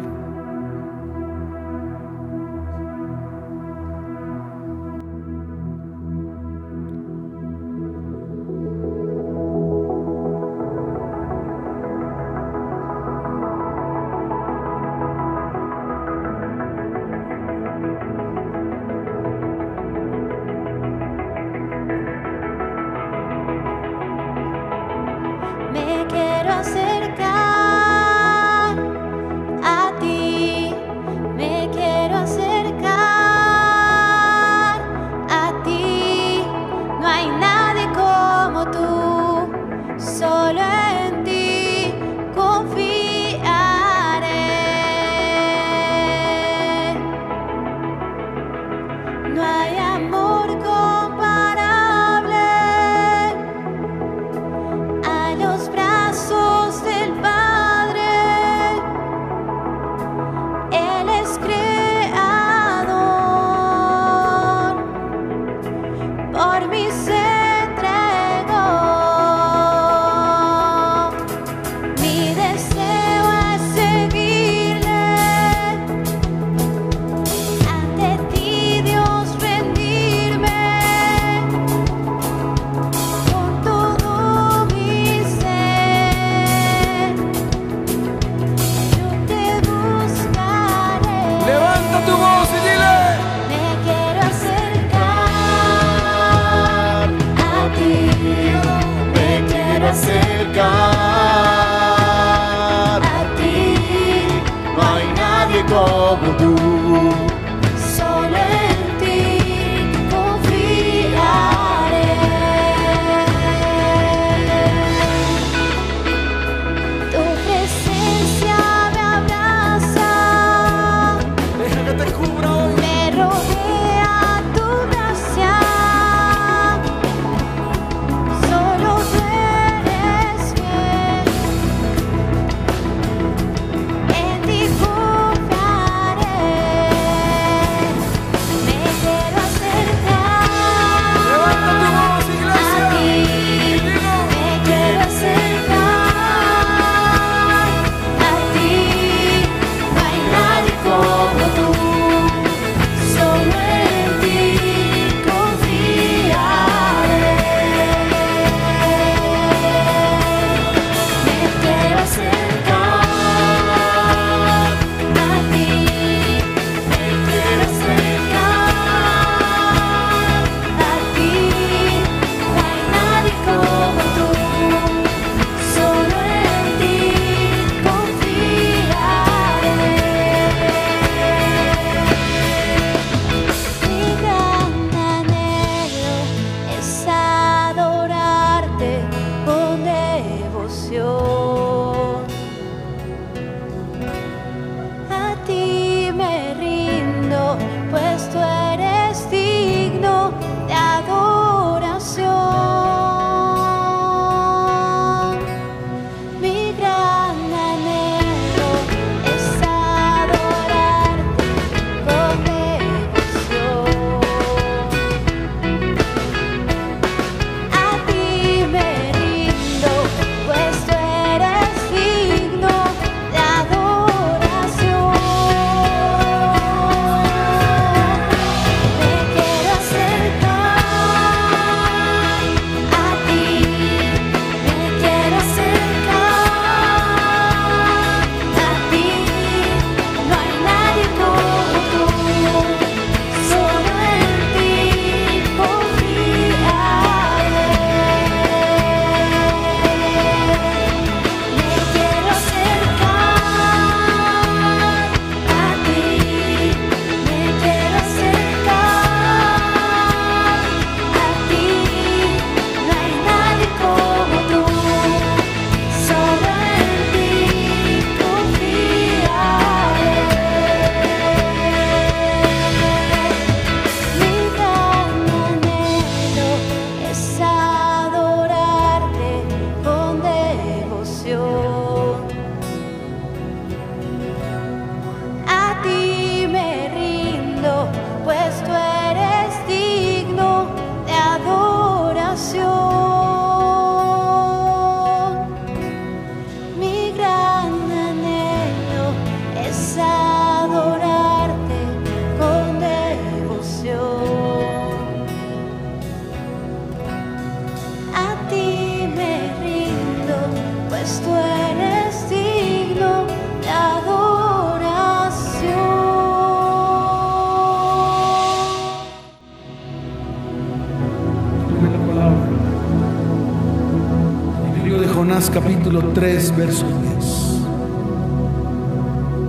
Capítulo 325.91 326.12
3, 326.14 326.57
verso 326.57 326.86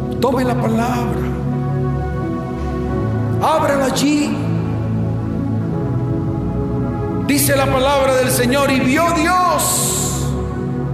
10. 0.10 0.20
Tome 0.20 0.44
la 0.44 0.60
palabra. 0.60 1.22
Ábrala 3.42 3.86
allí. 3.86 4.36
Dice 7.28 7.56
la 7.56 7.68
palabra 7.68 8.16
del 8.16 8.32
Señor 8.32 8.72
y 8.72 8.80
vio 8.80 9.04
Dios 9.12 10.26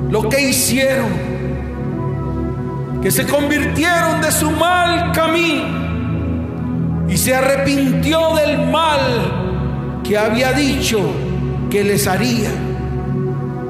lo 0.09 0.27
que 0.27 0.49
hicieron, 0.49 1.07
que 3.01 3.09
se 3.09 3.25
convirtieron 3.25 4.21
de 4.21 4.31
su 4.33 4.51
mal 4.51 5.13
camino 5.13 7.07
y 7.07 7.15
se 7.17 7.33
arrepintió 7.33 8.35
del 8.35 8.69
mal 8.69 10.01
que 10.03 10.17
había 10.17 10.51
dicho 10.51 10.99
que 11.69 11.85
les 11.85 12.05
haría 12.05 12.51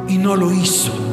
y 0.07 0.17
no 0.17 0.36
lo 0.36 0.51
hizo. 0.51 1.07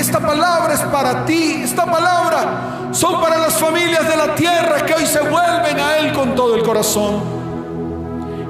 Esta, 0.00 0.18
palabra 0.18 0.74
es 0.74 0.80
para 0.80 1.24
ti. 1.24 1.60
Esta 1.62 1.84
palabra 1.84 2.88
son 2.92 3.20
para 3.20 3.38
las 3.38 3.58
familias 3.58 4.08
de 4.08 4.16
la 4.16 4.34
tierra 4.34 4.84
que 4.84 4.94
hoy 4.94 5.06
se 5.06 5.20
vuelven 5.20 5.78
a 5.78 5.98
Él 5.98 6.12
con 6.12 6.34
todo 6.34 6.54
el 6.54 6.62
corazón. 6.62 7.22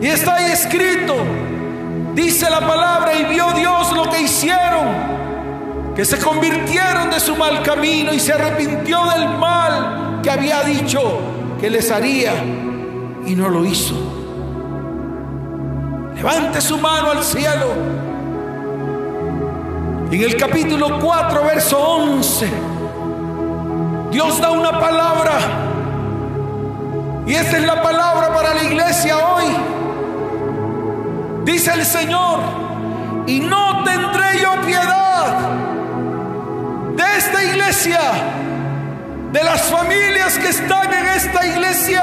Y 0.01 0.07
está 0.07 0.37
ahí 0.37 0.53
escrito. 0.53 1.15
Dice 2.15 2.49
la 2.51 2.61
palabra 2.61 3.15
y 3.15 3.25
vio 3.25 3.53
Dios 3.53 3.93
lo 3.93 4.09
que 4.11 4.23
hicieron. 4.23 5.11
Que 5.95 6.05
se 6.05 6.19
convirtieron 6.19 7.11
de 7.11 7.21
su 7.21 7.37
mal 7.37 7.63
camino 7.63 8.13
y 8.13 8.21
se 8.21 8.33
arrepintió 8.33 9.05
del 9.07 9.29
mal 9.29 10.21
que 10.23 10.31
había 10.31 10.63
dicho 10.63 11.01
que 11.61 11.69
les 11.69 11.91
haría 11.91 12.33
y 13.27 13.35
no 13.35 13.49
lo 13.49 13.65
hizo. 13.65 13.95
Levante 16.15 16.61
su 16.61 16.79
mano 16.79 17.11
al 17.11 17.23
cielo 17.23 18.10
en 20.13 20.23
el 20.23 20.37
capítulo 20.37 20.99
4, 20.99 21.45
verso 21.45 21.79
11, 21.79 22.49
Dios 24.11 24.41
da 24.41 24.51
una 24.51 24.81
palabra. 24.81 25.39
Y 27.27 27.35
esta 27.35 27.59
es 27.59 27.65
la 27.65 27.81
palabra 27.81 28.35
para 28.35 28.55
la 28.55 28.65
iglesia 28.65 29.17
hoy. 29.19 29.45
Dice 31.45 31.73
el 31.73 31.85
Señor, 31.85 32.41
y 33.27 33.39
no 33.39 33.85
tendré 33.85 34.41
yo 34.43 34.61
piedad 34.67 35.51
de 36.97 37.17
esta 37.17 37.45
iglesia, 37.45 38.01
de 39.31 39.45
las 39.45 39.63
familias 39.63 40.39
que 40.39 40.49
están 40.49 40.93
en 40.93 41.07
esta 41.07 41.47
iglesia, 41.47 42.03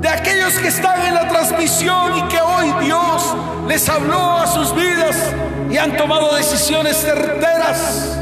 de 0.00 0.08
aquellos 0.08 0.54
que 0.54 0.68
están 0.68 1.04
en 1.04 1.14
la 1.14 1.28
transmisión 1.28 2.16
y 2.16 2.22
que 2.28 2.40
hoy 2.40 2.84
Dios 2.84 3.34
les 3.66 3.88
habló 3.88 4.38
a 4.38 4.46
sus 4.46 4.72
vidas 4.72 5.34
y 5.70 5.76
han 5.76 5.96
tomado 5.96 6.34
decisiones 6.34 6.96
certeras. 6.96 8.18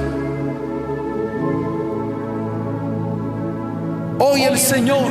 Hoy 4.19 4.43
el 4.43 4.59
Señor 4.59 5.11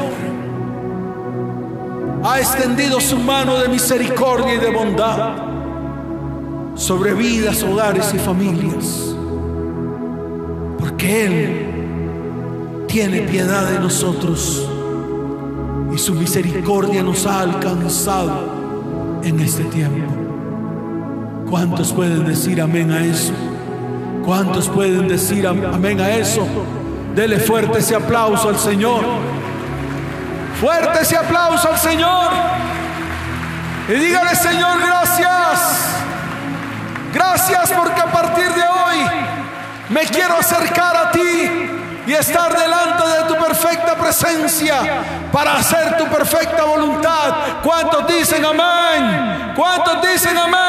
ha 2.24 2.40
extendido 2.40 3.00
su 3.00 3.18
mano 3.18 3.58
de 3.60 3.70
misericordia 3.70 4.56
y 4.56 4.58
de 4.58 4.72
bondad 4.72 5.36
sobre 6.76 7.14
vidas, 7.14 7.64
hogares 7.64 8.14
y 8.14 8.20
familias. 8.20 9.16
Porque 10.80 11.26
Él 11.26 12.86
tiene 12.88 13.22
piedad 13.22 13.70
de 13.70 13.80
nosotros 13.80 14.68
y 15.94 15.98
su 15.98 16.14
misericordia 16.14 17.04
nos 17.04 17.26
ha 17.26 17.42
alcanzado 17.42 19.20
en 19.24 19.40
este 19.40 19.64
tiempo. 19.66 20.25
¿Cuántos 21.56 21.94
pueden 21.94 22.26
decir 22.26 22.60
amén 22.60 22.92
a 22.92 23.00
eso? 23.00 23.32
¿Cuántos 24.26 24.68
pueden 24.68 25.08
decir 25.08 25.48
amén 25.48 26.02
a 26.02 26.10
eso? 26.10 26.46
Dele 27.16 27.40
fuerte 27.40 27.80
ese 27.80 27.96
aplauso 27.96 28.50
al 28.50 28.60
Señor. 28.60 29.06
Fuerte 30.60 31.02
ese 31.02 31.16
aplauso 31.16 31.70
al 31.70 31.78
Señor. 31.78 32.28
Y 33.88 33.94
dígale, 33.94 34.36
Señor, 34.36 34.80
gracias. 34.86 35.96
Gracias 37.14 37.72
porque 37.72 38.02
a 38.02 38.12
partir 38.12 38.50
de 38.50 38.62
hoy 38.62 39.10
me 39.92 40.02
quiero 40.08 40.38
acercar 40.38 40.98
a 40.98 41.12
ti 41.12 41.70
y 42.06 42.12
estar 42.12 42.54
delante 42.54 43.08
de 43.08 43.34
tu 43.34 43.42
perfecta 43.42 43.96
presencia 43.96 44.76
para 45.32 45.56
hacer 45.56 45.96
tu 45.96 46.06
perfecta 46.08 46.66
voluntad. 46.66 47.62
¿Cuántos 47.64 48.06
dicen 48.08 48.44
amén? 48.44 49.54
¿Cuántos 49.56 50.02
dicen 50.02 50.38
amén? 50.38 50.65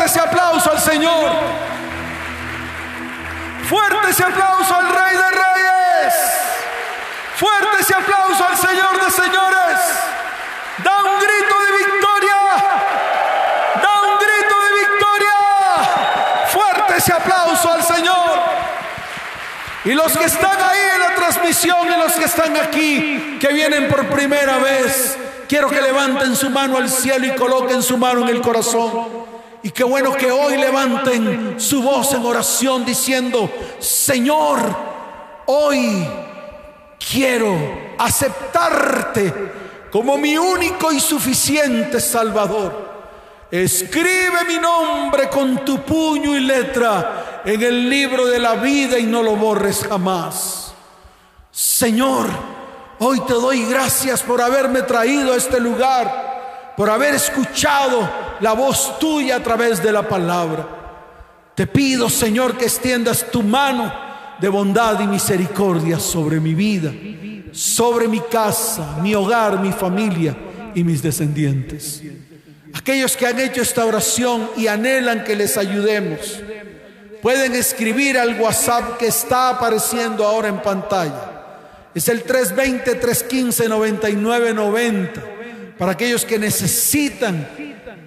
Fuerte 0.00 0.18
ese 0.18 0.26
aplauso 0.26 0.70
al 0.70 0.80
Señor. 0.80 1.30
Fuerte 3.68 4.08
ese 4.08 4.22
aplauso 4.22 4.74
al 4.74 4.88
Rey 4.88 5.14
de 5.14 5.30
Reyes. 5.30 6.14
Fuerte 7.36 7.80
ese 7.80 7.94
aplauso 7.94 8.46
al 8.48 8.56
Señor 8.56 9.04
de 9.04 9.10
Señores. 9.10 9.78
Da 10.82 10.96
un 11.04 11.18
grito 11.20 11.54
de 11.60 11.84
victoria. 11.84 12.36
Da 13.82 14.00
un 14.00 14.16
grito 14.16 14.56
de 14.64 14.70
victoria. 14.80 16.46
Fuerte 16.46 16.96
ese 16.96 17.12
aplauso 17.12 17.70
al 17.70 17.82
Señor. 17.82 18.40
Y 19.84 19.92
los 19.92 20.16
que 20.16 20.24
están 20.24 20.62
ahí 20.62 20.80
en 20.94 21.00
la 21.00 21.14
transmisión 21.14 21.92
y 21.92 21.98
los 21.98 22.12
que 22.14 22.24
están 22.24 22.56
aquí, 22.56 23.36
que 23.38 23.48
vienen 23.48 23.86
por 23.88 24.08
primera 24.08 24.56
vez, 24.56 25.18
quiero 25.46 25.68
que 25.68 25.82
levanten 25.82 26.34
su 26.34 26.48
mano 26.48 26.78
al 26.78 26.88
cielo 26.88 27.26
y 27.26 27.34
coloquen 27.34 27.82
su 27.82 27.98
mano 27.98 28.22
en 28.22 28.30
el 28.30 28.40
corazón. 28.40 29.39
Y 29.62 29.70
qué 29.70 29.84
bueno 29.84 30.14
que 30.14 30.30
hoy 30.30 30.56
levanten 30.56 31.60
su 31.60 31.82
voz 31.82 32.14
en 32.14 32.24
oración 32.24 32.84
diciendo, 32.84 33.50
Señor, 33.78 34.58
hoy 35.46 36.06
quiero 37.10 37.56
aceptarte 37.98 39.34
como 39.90 40.16
mi 40.16 40.38
único 40.38 40.90
y 40.92 41.00
suficiente 41.00 42.00
Salvador. 42.00 42.88
Escribe 43.50 44.44
mi 44.48 44.58
nombre 44.58 45.28
con 45.28 45.64
tu 45.64 45.82
puño 45.82 46.36
y 46.36 46.40
letra 46.40 47.42
en 47.44 47.60
el 47.60 47.90
libro 47.90 48.26
de 48.26 48.38
la 48.38 48.54
vida 48.54 48.98
y 48.98 49.04
no 49.04 49.22
lo 49.22 49.36
borres 49.36 49.84
jamás. 49.86 50.72
Señor, 51.50 52.28
hoy 53.00 53.20
te 53.20 53.34
doy 53.34 53.66
gracias 53.66 54.22
por 54.22 54.40
haberme 54.40 54.82
traído 54.82 55.34
a 55.34 55.36
este 55.36 55.60
lugar, 55.60 56.72
por 56.76 56.88
haber 56.88 57.14
escuchado 57.14 58.29
la 58.40 58.52
voz 58.52 58.98
tuya 58.98 59.36
a 59.36 59.42
través 59.42 59.82
de 59.82 59.92
la 59.92 60.08
palabra. 60.08 60.66
Te 61.54 61.66
pido, 61.66 62.08
Señor, 62.08 62.56
que 62.56 62.64
extiendas 62.64 63.30
tu 63.30 63.42
mano 63.42 63.92
de 64.40 64.48
bondad 64.48 64.98
y 65.00 65.06
misericordia 65.06 65.98
sobre 65.98 66.40
mi 66.40 66.54
vida, 66.54 66.90
sobre 67.52 68.08
mi 68.08 68.20
casa, 68.20 68.96
mi 69.02 69.14
hogar, 69.14 69.60
mi 69.60 69.72
familia 69.72 70.34
y 70.74 70.82
mis 70.84 71.02
descendientes. 71.02 72.02
Aquellos 72.72 73.14
que 73.16 73.26
han 73.26 73.40
hecho 73.40 73.60
esta 73.60 73.84
oración 73.84 74.48
y 74.56 74.68
anhelan 74.68 75.24
que 75.24 75.36
les 75.36 75.58
ayudemos, 75.58 76.40
pueden 77.20 77.54
escribir 77.54 78.16
al 78.16 78.40
WhatsApp 78.40 78.96
que 78.96 79.08
está 79.08 79.50
apareciendo 79.50 80.24
ahora 80.24 80.48
en 80.48 80.62
pantalla. 80.62 81.26
Es 81.94 82.08
el 82.08 82.24
320-315-9990 82.24 85.10
para 85.76 85.92
aquellos 85.92 86.24
que 86.24 86.38
necesitan 86.38 87.46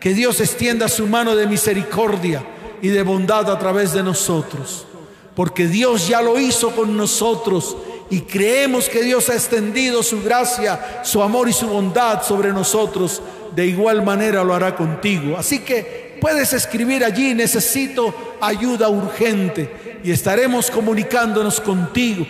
que 0.03 0.13
Dios 0.13 0.41
extienda 0.41 0.89
su 0.89 1.07
mano 1.07 1.33
de 1.33 1.47
misericordia 1.47 2.43
y 2.81 2.89
de 2.89 3.03
bondad 3.03 3.49
a 3.49 3.57
través 3.57 3.93
de 3.93 4.03
nosotros. 4.03 4.85
Porque 5.33 5.65
Dios 5.65 6.09
ya 6.09 6.21
lo 6.21 6.37
hizo 6.37 6.71
con 6.71 6.97
nosotros 6.97 7.77
y 8.09 8.19
creemos 8.19 8.89
que 8.89 9.01
Dios 9.01 9.29
ha 9.29 9.35
extendido 9.35 10.03
su 10.03 10.21
gracia, 10.21 10.99
su 11.05 11.23
amor 11.23 11.47
y 11.47 11.53
su 11.53 11.67
bondad 11.67 12.21
sobre 12.21 12.51
nosotros 12.51 13.21
de 13.55 13.65
igual 13.65 14.03
manera 14.03 14.43
lo 14.43 14.53
hará 14.53 14.75
contigo. 14.75 15.37
Así 15.37 15.59
que 15.59 16.17
puedes 16.19 16.51
escribir 16.51 17.05
allí, 17.05 17.33
necesito 17.33 18.35
ayuda 18.41 18.89
urgente 18.89 20.01
y 20.03 20.11
estaremos 20.11 20.69
comunicándonos 20.69 21.61
contigo 21.61 22.25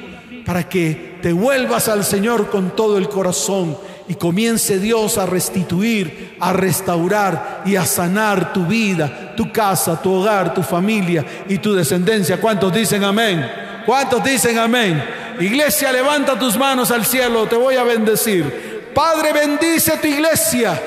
para 0.45 0.69
que 0.69 1.15
te 1.23 1.33
vuelvas 1.33 1.87
al 1.87 2.05
Señor 2.05 2.51
con 2.51 2.75
todo 2.75 2.99
el 2.99 3.09
corazón 3.09 3.75
y 4.07 4.15
comience 4.15 4.79
Dios 4.79 5.17
a 5.17 5.25
restituir, 5.25 6.35
a 6.39 6.53
restaurar 6.53 7.63
y 7.65 7.75
a 7.75 7.85
sanar 7.85 8.53
tu 8.53 8.65
vida, 8.65 9.33
tu 9.35 9.51
casa, 9.51 10.01
tu 10.01 10.13
hogar, 10.13 10.53
tu 10.53 10.61
familia 10.61 11.25
y 11.47 11.57
tu 11.57 11.73
descendencia. 11.73 12.39
¿Cuántos 12.39 12.73
dicen 12.73 13.03
amén? 13.03 13.49
¿Cuántos 13.85 14.23
dicen 14.23 14.57
amén? 14.57 15.03
Iglesia, 15.39 15.91
levanta 15.91 16.37
tus 16.37 16.57
manos 16.57 16.91
al 16.91 17.05
cielo, 17.05 17.47
te 17.47 17.55
voy 17.55 17.75
a 17.75 17.83
bendecir. 17.83 18.91
Padre, 18.93 19.33
bendice 19.33 19.97
tu 19.97 20.07
iglesia. 20.07 20.79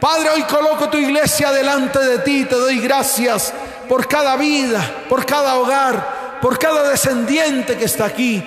Padre, 0.00 0.30
hoy 0.30 0.42
coloco 0.42 0.88
tu 0.88 0.98
iglesia 0.98 1.52
delante 1.52 1.98
de 1.98 2.18
ti. 2.18 2.44
Te 2.44 2.54
doy 2.54 2.80
gracias 2.80 3.52
por 3.88 4.08
cada 4.08 4.36
vida, 4.36 5.04
por 5.08 5.26
cada 5.26 5.56
hogar, 5.56 6.38
por 6.40 6.58
cada 6.58 6.88
descendiente 6.88 7.76
que 7.76 7.84
está 7.84 8.06
aquí. 8.06 8.42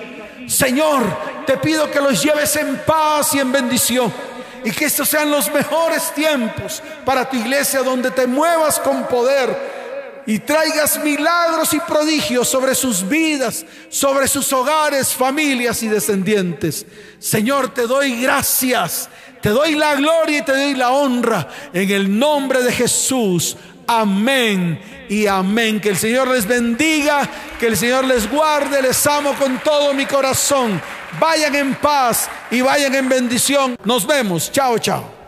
Señor, 0.46 1.02
te 1.46 1.56
pido 1.56 1.90
que 1.90 2.00
los 2.00 2.22
lleves 2.22 2.56
en 2.56 2.76
paz 2.84 3.34
y 3.34 3.38
en 3.38 3.52
bendición 3.52 4.12
y 4.64 4.70
que 4.72 4.86
estos 4.86 5.08
sean 5.08 5.30
los 5.30 5.52
mejores 5.52 6.12
tiempos 6.12 6.82
para 7.04 7.28
tu 7.28 7.36
iglesia 7.36 7.82
donde 7.82 8.10
te 8.10 8.26
muevas 8.26 8.80
con 8.80 9.06
poder 9.06 9.76
y 10.26 10.40
traigas 10.40 10.98
milagros 11.02 11.72
y 11.72 11.78
prodigios 11.78 12.48
sobre 12.48 12.74
sus 12.74 13.08
vidas, 13.08 13.64
sobre 13.88 14.26
sus 14.26 14.52
hogares, 14.52 15.14
familias 15.14 15.84
y 15.84 15.88
descendientes. 15.88 16.84
Señor, 17.20 17.72
te 17.72 17.86
doy 17.86 18.20
gracias, 18.20 19.08
te 19.40 19.50
doy 19.50 19.76
la 19.76 19.94
gloria 19.94 20.38
y 20.38 20.44
te 20.44 20.52
doy 20.52 20.74
la 20.74 20.90
honra 20.90 21.46
en 21.72 21.88
el 21.88 22.18
nombre 22.18 22.64
de 22.64 22.72
Jesús. 22.72 23.56
Amén 23.86 24.78
y 25.08 25.26
amén. 25.26 25.80
Que 25.80 25.90
el 25.90 25.96
Señor 25.96 26.28
les 26.28 26.46
bendiga, 26.46 27.28
que 27.58 27.66
el 27.66 27.76
Señor 27.76 28.04
les 28.04 28.30
guarde, 28.30 28.82
les 28.82 29.06
amo 29.06 29.34
con 29.34 29.58
todo 29.58 29.94
mi 29.94 30.06
corazón. 30.06 30.80
Vayan 31.20 31.54
en 31.54 31.74
paz 31.74 32.28
y 32.50 32.60
vayan 32.60 32.94
en 32.94 33.08
bendición. 33.08 33.76
Nos 33.84 34.06
vemos. 34.06 34.50
Chao, 34.52 34.78
chao. 34.78 35.15